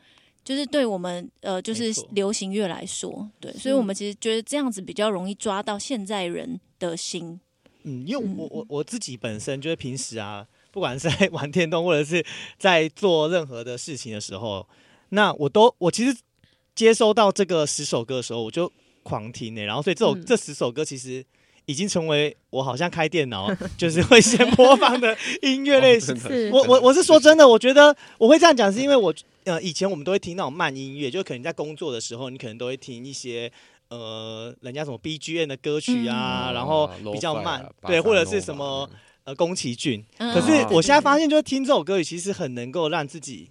[0.43, 7.39] 就是对我们呃，就是流行乐来说，对，所以我们其实觉得这样子比较容易抓到现在人的心。
[7.83, 10.47] 嗯，因为我我我自己本身就是平时啊。
[10.71, 12.25] 不管是在 玩电动，或者是
[12.57, 14.67] 在做任何的事情的时候，
[15.09, 16.17] 那我都我其实
[16.73, 19.65] 接收到这个十首歌的时候，我就狂听呢、欸。
[19.65, 21.23] 然后，所以这首、嗯、这十首歌其实
[21.65, 26.15] 已经成为我好像开电脑 就是会先播放的音乐类型。
[26.19, 29.13] 是我我我是说真的，我觉得我会这样讲，是因为我
[29.43, 33.51] 呃以前我们都会听那种慢音乐，就可能在工作的时候，你可能都会听一些
[33.89, 38.89] 呃人家什么 BGM 的歌曲啊，嗯、然后比较慢，啊、对，或者是什么。
[39.25, 40.03] 呃，宫崎骏。
[40.17, 43.49] 可是我现在发现，就是听这首歌曲，其实很能够让自己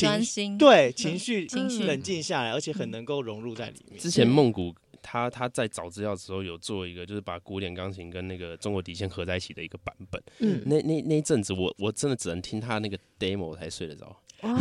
[0.00, 4.00] 专心，对情绪情绪冷静下来，而且很能够融入在里面。
[4.00, 10.22] 之前梦谷他他在找资料的时候有做一个，就是把古典钢琴跟那个中国笛先合在一起的一个版本。
[10.38, 14.16] 嗯，那那那一阵子，我我真的只能听他那个 demo 才睡得着。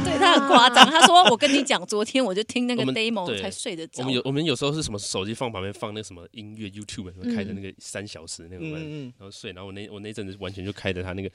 [0.05, 11.31] 对，他很夸张，他说：“我跟你讲，昨天我就听那个 demo 才睡得着。”我们有我们有时候是什么手机放旁边放那个什么音乐 YouTube，开的那个三小时那种，然后睡，然后我那我那阵子完全就开着他那个，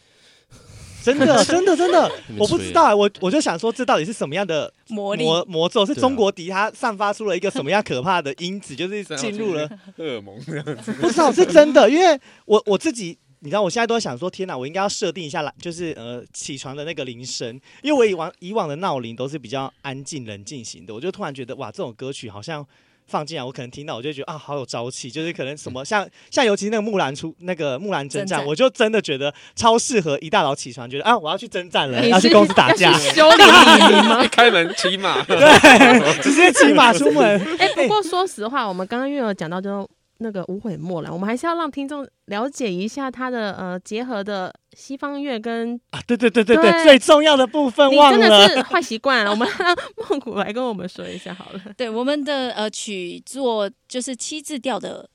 [1.02, 5.86] 真的真的真的， 我不知道，我我就想说，这到底是什么样的魔魔魔咒？
[5.86, 10.92] 是中国笛它散发出了一个什么样可怕的因子，就是进入了荷尔蒙这样子？
[10.94, 13.18] 不知道是真的，因为我我自己。
[13.40, 14.56] 你知道我现在都想说，天哪！
[14.56, 17.48] 我应该要设定一下来，就是呃起床的那个铃声，
[17.82, 22.66] 因为我以往以往的闹铃都是比较安静冷静型的，我就突然觉得哇，这种歌曲好像
[23.06, 34.26] 放进来，我可能听到我就觉得啊，好有朝气，就是可能什么像像尤其那个木兰出那个木兰征战，我就真的觉得超适合一大早起床，觉得啊，我要去征战了，要去公司打架， 修理你吗？
[34.30, 35.38] 开门骑马，对，
[36.22, 37.40] 直接骑马出门。
[37.58, 39.88] 哎、欸，不过说实话，我们刚刚又有讲到就。
[40.18, 49.76] 那个无悔莫兰，我们还是要让听众了解一下他的呃结合的西方乐跟啊，对对对对对，最重要的部分忘了，真的是坏习惯了，我们让
[50.08, 51.60] 梦谷来跟我们说一下好了。
[51.76, 55.08] 对，我们的呃曲作就是七字调的。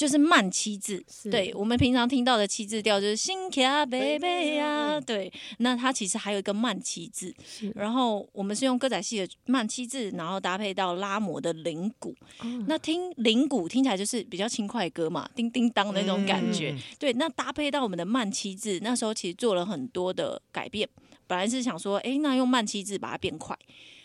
[0.00, 7.34] 就是慢七字，对，我们平常听到的七字调就是心卡贝贝呀，对，那它其实还有一个慢七字，
[7.74, 20.88] 然后我们是用歌仔戏的慢七字，然后搭配到拉摩的铃鼓，哦、那听铃鼓听起来就是比较轻快歌嘛，叮叮当的那种感觉，嗯、对，那搭配到我们的慢七字，那时候其实做了很多的改变，
[21.26, 23.54] 本来是想说，哎，那用慢七字把它变快。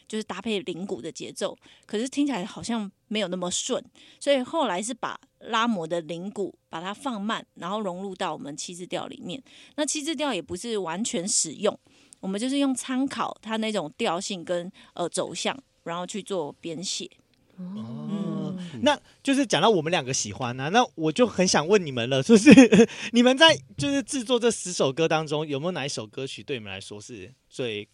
[0.08, 3.84] 就是搭配铃鼓的节奏，可是听起来好像没有那么顺，
[4.20, 9.42] 所以后来是把拉摩的铃鼓把它放慢，然后融入到我们七字调里面。
[9.76, 11.78] 那七字调也不是完全使用，
[12.20, 17.10] 我们就是用参考它那种调性跟呃走向，然后去做编写。
[17.58, 22.50] 哦，嗯、那就是讲到我们两个喜欢啊，那我就很想问你们了，就是
[23.14, 27.88] 你们在就是制作这十首歌当中，有没有哪一首歌曲对你们来说是最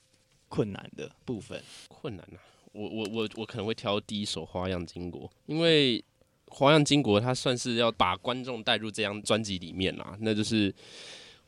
[0.49, 2.41] 困难的部分，困难啊！
[2.71, 5.99] 我我我我可能会挑第一首《花样金国》，因为
[6.47, 10.73] 《花样金国》它算是要把观众带入这张专辑里面啦，那就是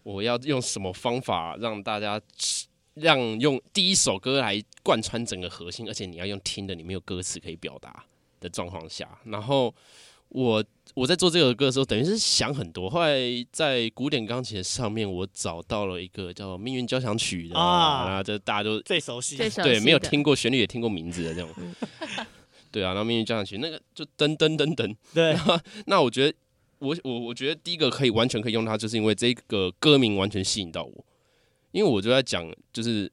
[0.04, 2.22] 我要用什么方法让大家
[2.94, 8.06] 让用第一首歌来贯穿整个核心，而且你要用听的，你没有歌词可以表达
[8.40, 9.74] 的状况下，然后。
[10.34, 10.64] 我
[10.96, 12.90] 我在做这首歌的时候，等于是想很多。
[12.90, 13.18] 后来
[13.52, 21.50] 在古典钢琴上面，我找到了一个叫《命运交响曲》的啊，然后这大家都最熟悉，对，没有听过旋律也听过名字的这种。
[22.72, 24.96] 对啊，然后《命运交响曲》那个就噔噔噔噔。
[25.14, 25.38] 对，
[25.86, 26.36] 那我觉得
[26.80, 31.06] 我我我觉得第一个可以完全可以用它，就是因为这个歌名完全吸引到我，
[31.72, 33.12] 因为我就在讲就是。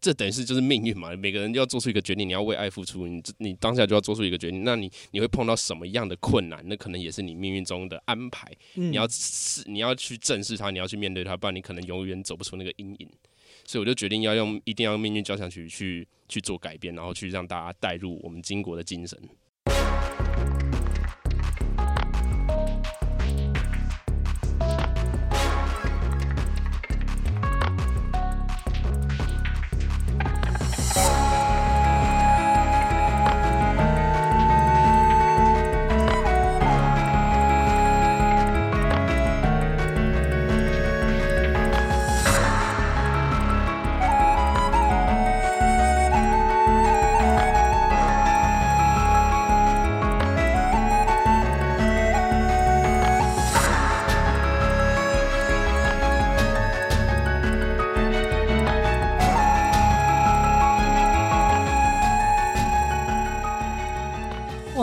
[0.00, 6.62] 这等于是就是命运嘛，每个人要做出一个决定，你要为爱付出，你你当下就要做出一个决定，那你你会碰到什么样的困难？
[6.66, 13.08] 那可能也是你命运中的安排，嗯、你要是你要去正视它，你要去面对它，不然你可能永远走不出那个阴影。
[13.66, 19.18] 所以我就决定要用，一定要用命运交响曲去去做改变，然后去让大家带入我们金国的精神。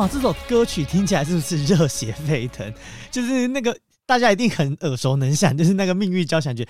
[0.08, 2.74] 这首歌曲听起来是不是热血沸腾？
[3.12, 6.68] 就是那个大家一定很耳熟能详，就是那个命运交响曲，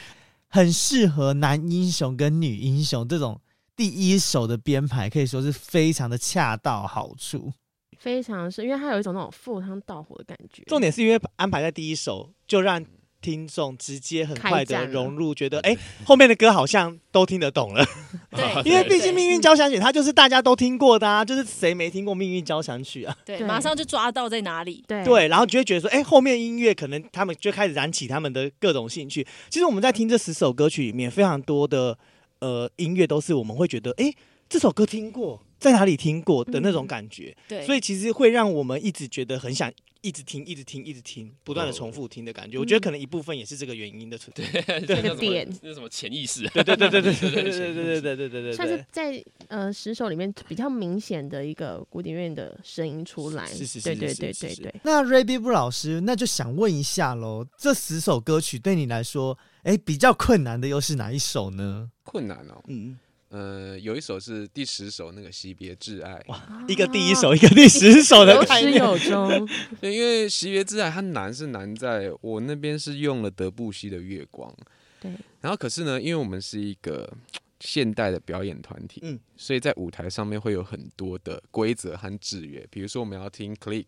[0.47, 3.39] 很适合男英雄跟女英雄这种
[3.75, 7.53] 第一首的编排，可以说是非常的恰到好处，
[7.99, 10.63] 非常是因为它有一种那种赴汤蹈火的感觉。
[10.67, 12.83] 重点是因为安排在第一首，就让。
[13.22, 17.84] 听众直接很快的融入，觉得哎、欸，后面的歌好像都听得懂了。
[18.32, 23.18] 对， 因为毕竟《命运交响曲》它就是大家都听过的啊，就是谁没听过《命运交响曲》啊？
[23.26, 24.84] 对，马上就抓到在哪里。
[24.88, 29.26] 对，对，然后就会觉得说，哎、欸，后面音乐可能他们就开始燃起他们的各种兴趣。
[29.49, 31.97] 其实我们在听这十首歌曲里面，非常多的
[32.39, 34.15] 呃音乐都是我们会觉得，哎、欸，
[34.47, 37.36] 这首歌听过，在哪里听过的那种感觉。
[37.36, 39.72] 嗯、对，所以其实会让我们一直觉得很想。
[40.07, 44.61] 一直听，一直听，一直听，不断的重复听的感觉，我觉得可能一部分也是这个原因的存在。
[44.79, 46.47] 对，这个点，那什么潜意识？
[46.49, 48.53] 对对对对对对对对对对对对对。
[48.53, 53.45] 算是在呃十首里面比较明显的一个古典乐的声音出来。
[53.47, 53.81] 是是是。
[53.81, 54.73] 对对对对对。
[54.81, 61.91] 那 Ray-B 老师，那就想问一下喽，这十首歌曲对你来说，哎，比较困难的又是哪一首呢？
[62.03, 62.97] 困难哦，嗯。
[63.30, 68.75] 呃，有一首是第十首那个惜别挚爱，哇，一个第一首，一个第十首的概念。
[68.75, 69.49] 有始有终。
[69.82, 74.53] 对，因为惜别挚爱它难是难在我那边是用了德布西的月光，
[75.01, 75.11] 对。
[75.41, 77.11] 然后可是呢，因为我们是一个
[77.59, 83.88] 现代的表演团体，嗯，所以在舞台上面会有很多的规则和制约，比如说我们要听 click，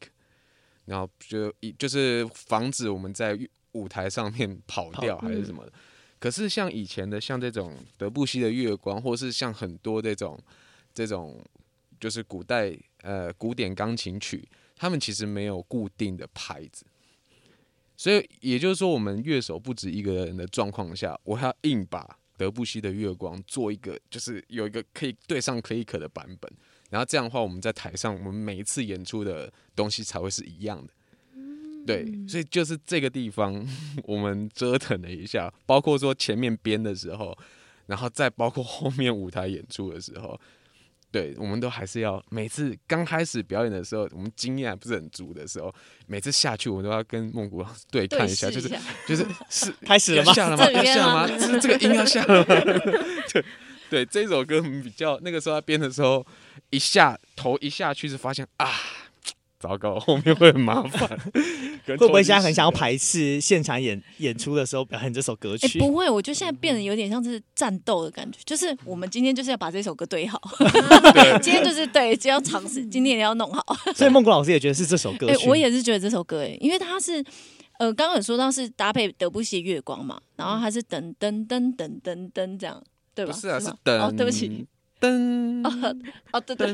[0.83, 3.39] 然后就一就是防止我们在
[3.71, 5.71] 舞台上面跑掉还是什么的。
[6.19, 10.37] 可是像以前的，像这种德布西的月光，或是像很多这种
[10.93, 11.41] 这种，
[11.99, 16.85] 就是古代呃古典钢琴曲，他们其实没有固定的拍子，
[17.95, 26.51] 所以也就是说，我们乐手不止一个人的状况下，我要硬把德布西的月光做一个，就是有一个可以对上 click 的版本，
[26.89, 30.93] 然后这样的话，我们在台上，我们每一次演出的东西才会是一样的。
[31.85, 33.65] 对，所以就是这个地方，
[34.03, 37.35] 我们折腾了一下，包括说前面编的时候，
[37.87, 40.39] 然后再包括后面舞台演出的时候，
[41.11, 45.73] 对，我们都还是要每次刚开始表演的时候，我们经验还不是很足的时候，
[46.05, 48.69] 每次下去我们都要跟孟古老师对看一下，就是
[49.07, 50.33] 就是是 开始了吗？
[50.33, 50.71] 下了吗？
[50.71, 51.27] 要下了吗？
[51.39, 52.45] 这这个音要下了吗？
[53.33, 53.43] 对
[53.89, 56.23] 对，这首歌比较那个时候他编的时候，
[56.69, 58.69] 一下头一下去是发现啊。
[59.59, 61.19] 糟糕，后面会很麻烦。
[61.85, 65.67] 会不会现在很想要排斥现场演演出的时候表演这首歌曲？
[65.67, 70.39] 欸、不会，我觉得现在变得有点像是战斗的感觉，就是我们今天就是要把这首歌对好。
[70.59, 73.65] 对 今天就是对，只要尝试，今天也要弄好。
[73.95, 75.35] 所以孟古老师也觉得是这首歌曲。
[75.35, 77.23] 欸、我也是觉得这首歌，哎，因为它是
[77.79, 82.81] 呃，刚刚有说到是搭配德布西的月光嘛，然后它是噔噔噔噔噔噔这样，
[83.15, 83.33] 对吧？
[83.33, 83.97] 不是啊，是噔。
[83.97, 84.65] 哦，对不起，
[85.01, 85.63] 噔。
[86.31, 86.67] 哦，对对。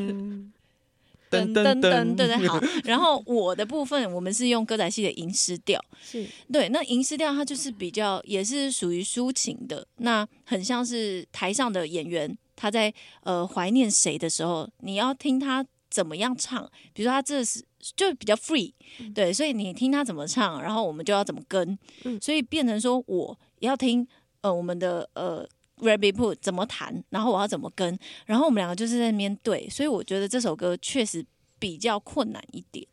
[1.35, 2.59] 噔噔噔，对对好。
[2.85, 6.69] 然后我的部分，我们是用歌仔戏的吟诗调，是对。
[6.69, 9.85] 那吟诗调它就是比较，也是属于抒情的。
[9.97, 16.69] 那很像是台上的演员，他在呃怀念谁的时候，你要听他怎么样唱。
[16.93, 17.63] 比如说他这是
[17.95, 18.73] 就比较 free，
[19.13, 21.77] 对，所以你听他怎么唱，然后我们就要怎么跟。
[22.21, 24.07] 所以变成说我要听
[24.41, 25.47] 呃我们的呃。
[25.77, 31.25] Ray-B 怎么弹，然后我要怎么跟，然后我们两个就是在那边对，所以我觉得这首歌确实
[31.59, 32.85] 比较困难一点。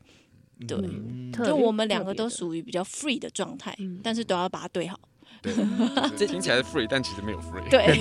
[0.66, 4.99] 对，嗯就我们两个都属于比较 free 的状态，嗯但是都要把它对好。
[5.41, 5.53] 对，
[6.12, 7.68] 就是 听起来是 free，但其实没有 free。
[7.68, 7.99] 对，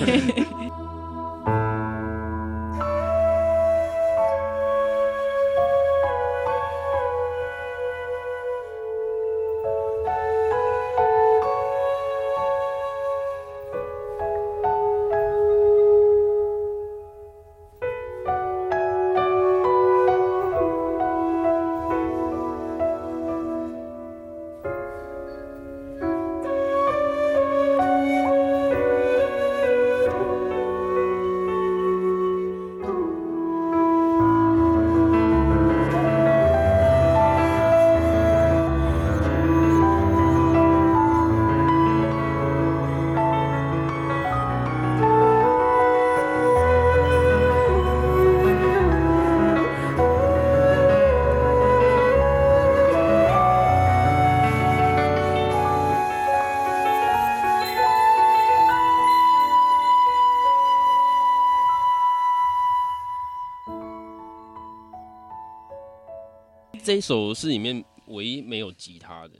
[66.92, 69.30] 这一首是里面唯一没有吉他的，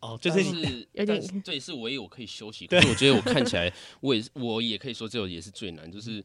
[0.00, 2.66] 哦，就是是有点但是这也是唯一我可以休息。
[2.66, 6.20] 可是我觉得我看起来，我也是我也可以说这首也是最难，就是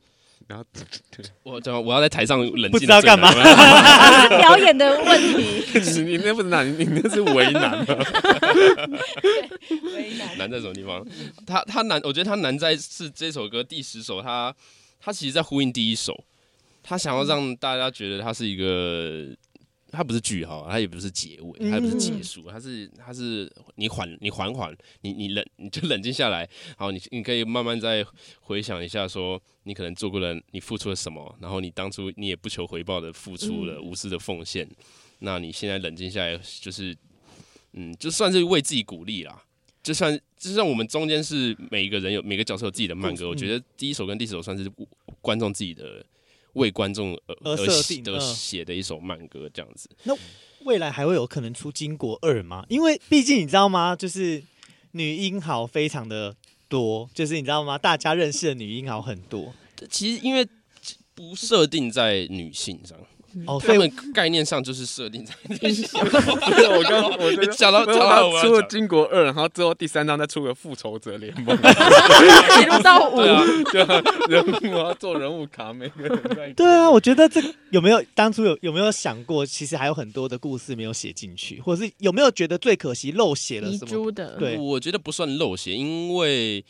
[0.48, 0.66] 然后
[1.44, 3.32] 我怎么我要在台上冷静，不知道干嘛
[4.42, 5.62] 表演的问题，
[6.02, 7.96] 你那不是难，你那是为难吧？
[9.94, 10.36] 为难。
[10.40, 11.06] 难在什么地方？
[11.46, 14.52] 他他难，我觉得他难在是这首歌第十首，他
[15.00, 16.24] 他其实在呼应第一首，
[16.82, 19.28] 他想要让大家觉得他是一个，
[19.92, 28.06] 他不是句号，它也不是结尾，它也不是结束，它是它是你缓你缓缓，你你冷你就冷静下来，好，你你可以慢慢再
[28.42, 34.70] 回想一下，说你可能做过了，你付出了什么，然后你当初你也不求回报的付出了，无私的奉献，
[35.20, 36.96] 那你现在冷静下来，就是
[37.74, 39.44] 嗯，就算是为自己鼓励啦。
[39.82, 44.70] 就算就算我们中间是每一个人有每个角色有自己的慢歌，嗯我觉得第一首跟第四首算是
[45.22, 46.06] 观众自己的
[46.54, 49.90] 为观众而而设定的写的一首慢歌，这样子。
[50.04, 50.14] 那
[50.66, 52.66] 未来还会有可能出《金国二》吗？
[52.70, 53.96] 因为毕竟你知道吗？
[53.96, 54.44] 就是
[54.92, 56.36] 女英豪非常的
[56.68, 57.78] 多，就是你知道吗？
[57.78, 59.54] 大家认识的女英豪很多
[59.90, 60.48] 其实因为
[61.16, 62.98] 不设定在女性上，
[63.46, 66.02] 哦，所以他们概念上就是设定在女性上。
[66.02, 71.56] 我刚我讲到讲到他出了金国二》，然后之后第三章再出个《复仇者联盟》，
[72.62, 73.18] 一路到五。
[73.72, 84.12] 对，啊，人物我要做人物卡，每个人在对啊，我觉得这个有没有当初有有没有想过，其实还有很多的故事没有写进去，或者是有没有觉得最可惜漏写了什么？
[84.12, 84.58] 的，对。
[84.58, 86.64] 我觉得不算漏写，因为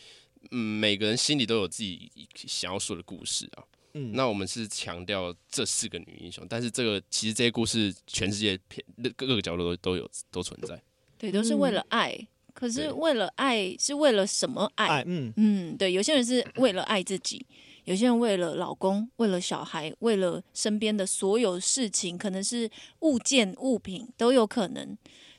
[0.51, 3.63] 嗯，每个人心里都有自己想要说的故事啊。
[3.93, 8.83] 嗯，那我们是强调这四个女英雄，但是这个其实这些故事全世界片
[9.15, 10.81] 各个角落都都有都存在。
[11.17, 12.27] 对，都是为了爱。
[12.51, 14.87] 可是为了爱是为了什么爱？
[14.87, 17.45] 哎，嗯，嗯，对，有些人是为了爱自己，
[17.85, 22.69] 有些人为了老公，为了小孩，为了身边的所有事情，可能是
[22.99, 24.97] 物件、物品都有可能。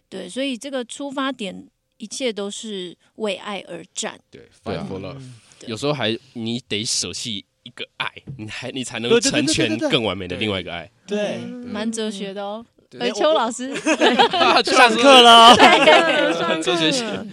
[0.09, 4.19] 对，所以这个出发点，一切都是为爱而战。
[4.31, 5.21] 对 for love，
[5.59, 10.91] 对有时候还你得舍弃一个爱，你还你才能成全更完美的另外一个爱。
[11.07, 11.69] 对，嗯。
[11.71, 12.65] 蛮哲学的哦。
[12.89, 13.01] 对。
[13.01, 13.73] 哎，邱老师，
[14.65, 15.51] 上课了。
[15.51, 15.57] 哦。
[15.57, 17.03] 对，上哲学系。
[17.05, 17.25] 课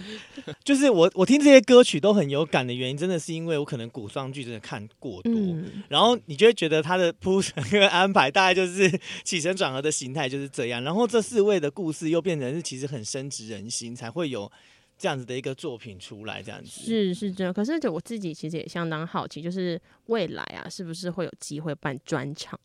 [0.64, 8.90] 就是我我听这些歌曲都很有感的原因，真的是因为我可能古装剧真的看过多，嗯，然后你就会觉得他的铺陈跟安排大概就是
[9.24, 14.50] 起承转合的形态就是这样，然后这四位的故事又变成是其实很深植人心，才会有
[14.98, 16.68] 这样子的一个作品出来，这样子。
[16.68, 17.52] 是是这样。
[17.52, 22.58] 可是就我自己其实也相当好奇，就是未来啊，是不是会有机会办专场？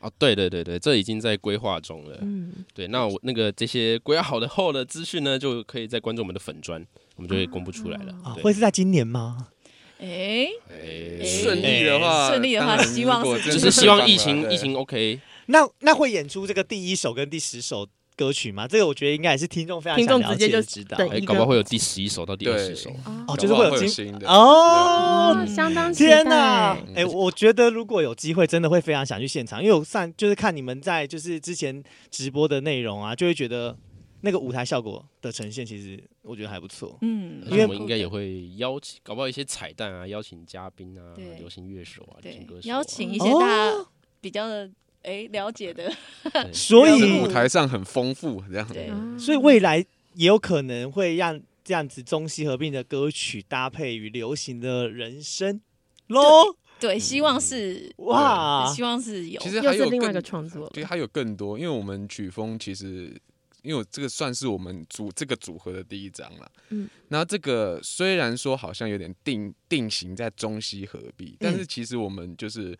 [0.00, 2.18] 哦，对对对对，这已经在规划中了。
[2.22, 6.84] 嗯，对，那我那个这些规划好的后的资讯呢，就可以再关注我们的粉专，
[7.16, 8.12] 我们就会公布出来了。
[8.22, 9.48] 啊，会是在今年吗？
[9.98, 15.20] 哎，哎顺利的话，顺利的话希望是如果真的就是希望疫情疫情 OK。
[15.46, 17.86] 那那会演出这个第一首跟第十首
[18.20, 18.68] 歌曲吗？
[18.68, 20.98] 这个我觉得应该也是听众非常听众想了直接就知道。
[21.08, 22.90] 哎，搞不好会有第十一首到第二十对首。
[23.26, 26.76] 哦，就是会有新新的哦嗯，相当期天待呐！
[26.94, 33.74] 哎、我觉得如果有机会，真的会非常想去现场，因为我上就是看你们在就是之前直播的内容啊，就会觉得
[34.20, 36.98] 那个舞台效果的呈现，其实我觉得还不错。
[37.00, 43.86] 嗯，因为我们应该也会邀请，搞不好一些彩蛋啊，邀请嘉宾啊对，流行乐手啊，流对行歌手啊，邀请一些大家
[44.20, 44.70] 比较的
[45.02, 45.92] 哎了解的，
[46.52, 48.86] 所以舞台上很丰富，这样对。
[48.88, 49.78] 啊所以未来
[50.14, 55.60] 也有可能会让这样子中西合并的歌曲搭配与流行的人声
[56.08, 56.56] 喽。
[56.78, 60.70] 对，希望是哇，希望是有，其实还有另外一个创作了。
[60.72, 63.14] 对，还有更多，因为我们曲风其实
[63.62, 66.50] 因为这个算是我们组这个组合的第一张了。
[66.70, 72.74] 嗯，然后这个虽然说好像有点定定型在中西合璧，但是其实我们就是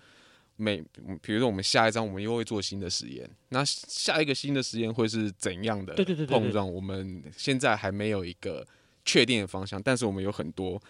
[0.60, 0.82] 每，
[1.22, 5.94] 比如说我们下一张我们又会做新的实验，那下一个新的实验会是怎样的
[6.28, 6.70] 碰撞？
[6.70, 8.66] 我们现在还没有一个
[9.04, 10.80] 确定的方向，但是我们有很多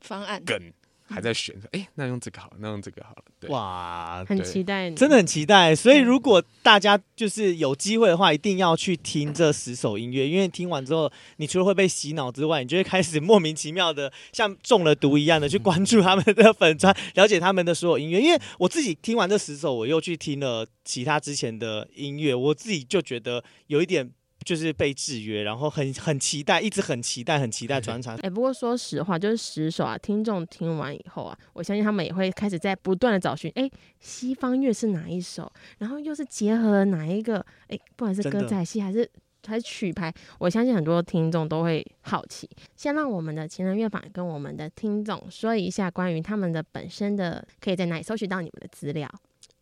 [0.00, 0.72] 方案梗。
[1.10, 3.24] 还在选，哎、欸，那用这个好了，那用这个好了。
[3.40, 5.74] 对哇，很期待，真的很期待。
[5.74, 18.20] 所以如果大家就是有机会的话，一定要去听这十首音乐，因为听完之后，你除了会被洗脑之外，你就会开始莫名其妙的像中了毒一样的去关注他们的粉专，了解他们的所有音乐。
[18.20, 24.10] 因为我自己听完这十首，我又去听了其他之前的音乐，我自己就觉得有一点。
[24.44, 28.16] 就是被制约，然后很很期待，一直很期待，很期待转场。
[28.18, 37.38] 哎、欸，不过说实话，就是十首啊，听众听完以后啊，我相信他们也会开始在不断的找寻，哎、欸，西方乐是哪一首，然后又是结合了哪一个，
[37.68, 39.08] 哎、欸，不管是歌仔戏还是
[39.46, 42.48] 还是曲牌，我相信很多听众都会好奇。
[42.76, 49.08] 先让我们的情人乐坊跟我们的听众说一下关于他们的本身的，可以在哪里搜寻到你们的资料。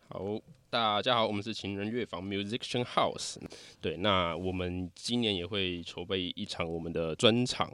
[0.09, 0.41] 好。
[0.71, 3.37] 大家好，我们是情人乐坊 Musician House。
[3.81, 7.73] 对，那我们今年也会筹备一场我们的专场，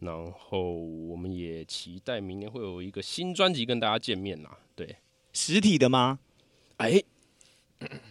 [0.00, 4.58] 然后我们也期待明年会有一个新专辑跟大家见面啦。
[4.76, 4.96] 对，
[5.32, 6.18] 实体的吗？
[6.76, 7.02] 哎，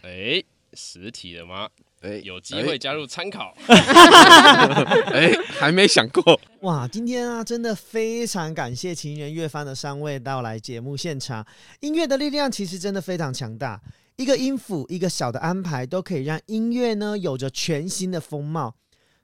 [0.01, 1.69] 哎，实体的吗？
[2.01, 3.55] 哎，有机会加入参考。
[3.67, 6.41] 哎，还没想过。
[6.61, 11.45] 哇，今天啊，真的非常感谢情人乐坊的三位到来节目现场。
[11.81, 13.79] 音乐的力量其实真的非常强大。
[14.15, 18.75] 一个音符，一个小的安排，都可以让音乐呢有着全新的风貌。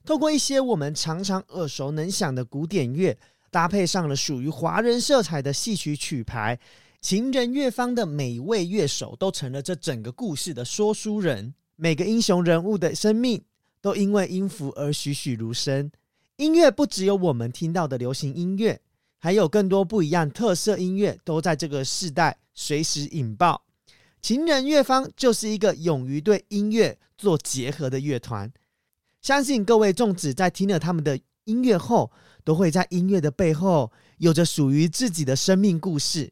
[0.04, 3.16] 透过一些我们常常耳熟能详的古典乐，
[3.52, 6.60] 搭配上了属于华人色彩的戏曲曲牌，
[7.02, 11.54] 情人乐坊的每位乐手都成了这整个故事的说书人。
[11.76, 13.42] 每个英雄人物的生命
[13.82, 15.92] 都因为音符而栩栩如生。
[16.38, 18.82] 音乐不只有我们听到的流行音乐，
[19.20, 23.62] 还有更多不一样特色音乐都在这个世代随时引爆。
[24.22, 28.52] 情人乐坊就是一个勇于对音乐做结合的乐团，
[29.22, 32.12] 相信各位众子在听了他们的音乐后，
[32.44, 36.32] 都会在音乐的背后有着属于自己的生命故事，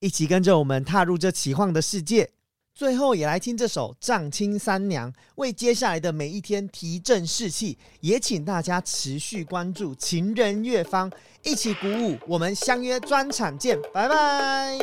[0.00, 2.30] 一起跟着我们踏入这奇幻的世界。
[2.74, 7.76] 最后也来听这首《藏青三娘》，为接下来的每一天提振士气。
[7.98, 11.10] 也请大家持续关注情人乐坊，
[11.42, 12.16] 一起鼓舞。
[12.28, 14.78] 我们相约专场见，拜拜。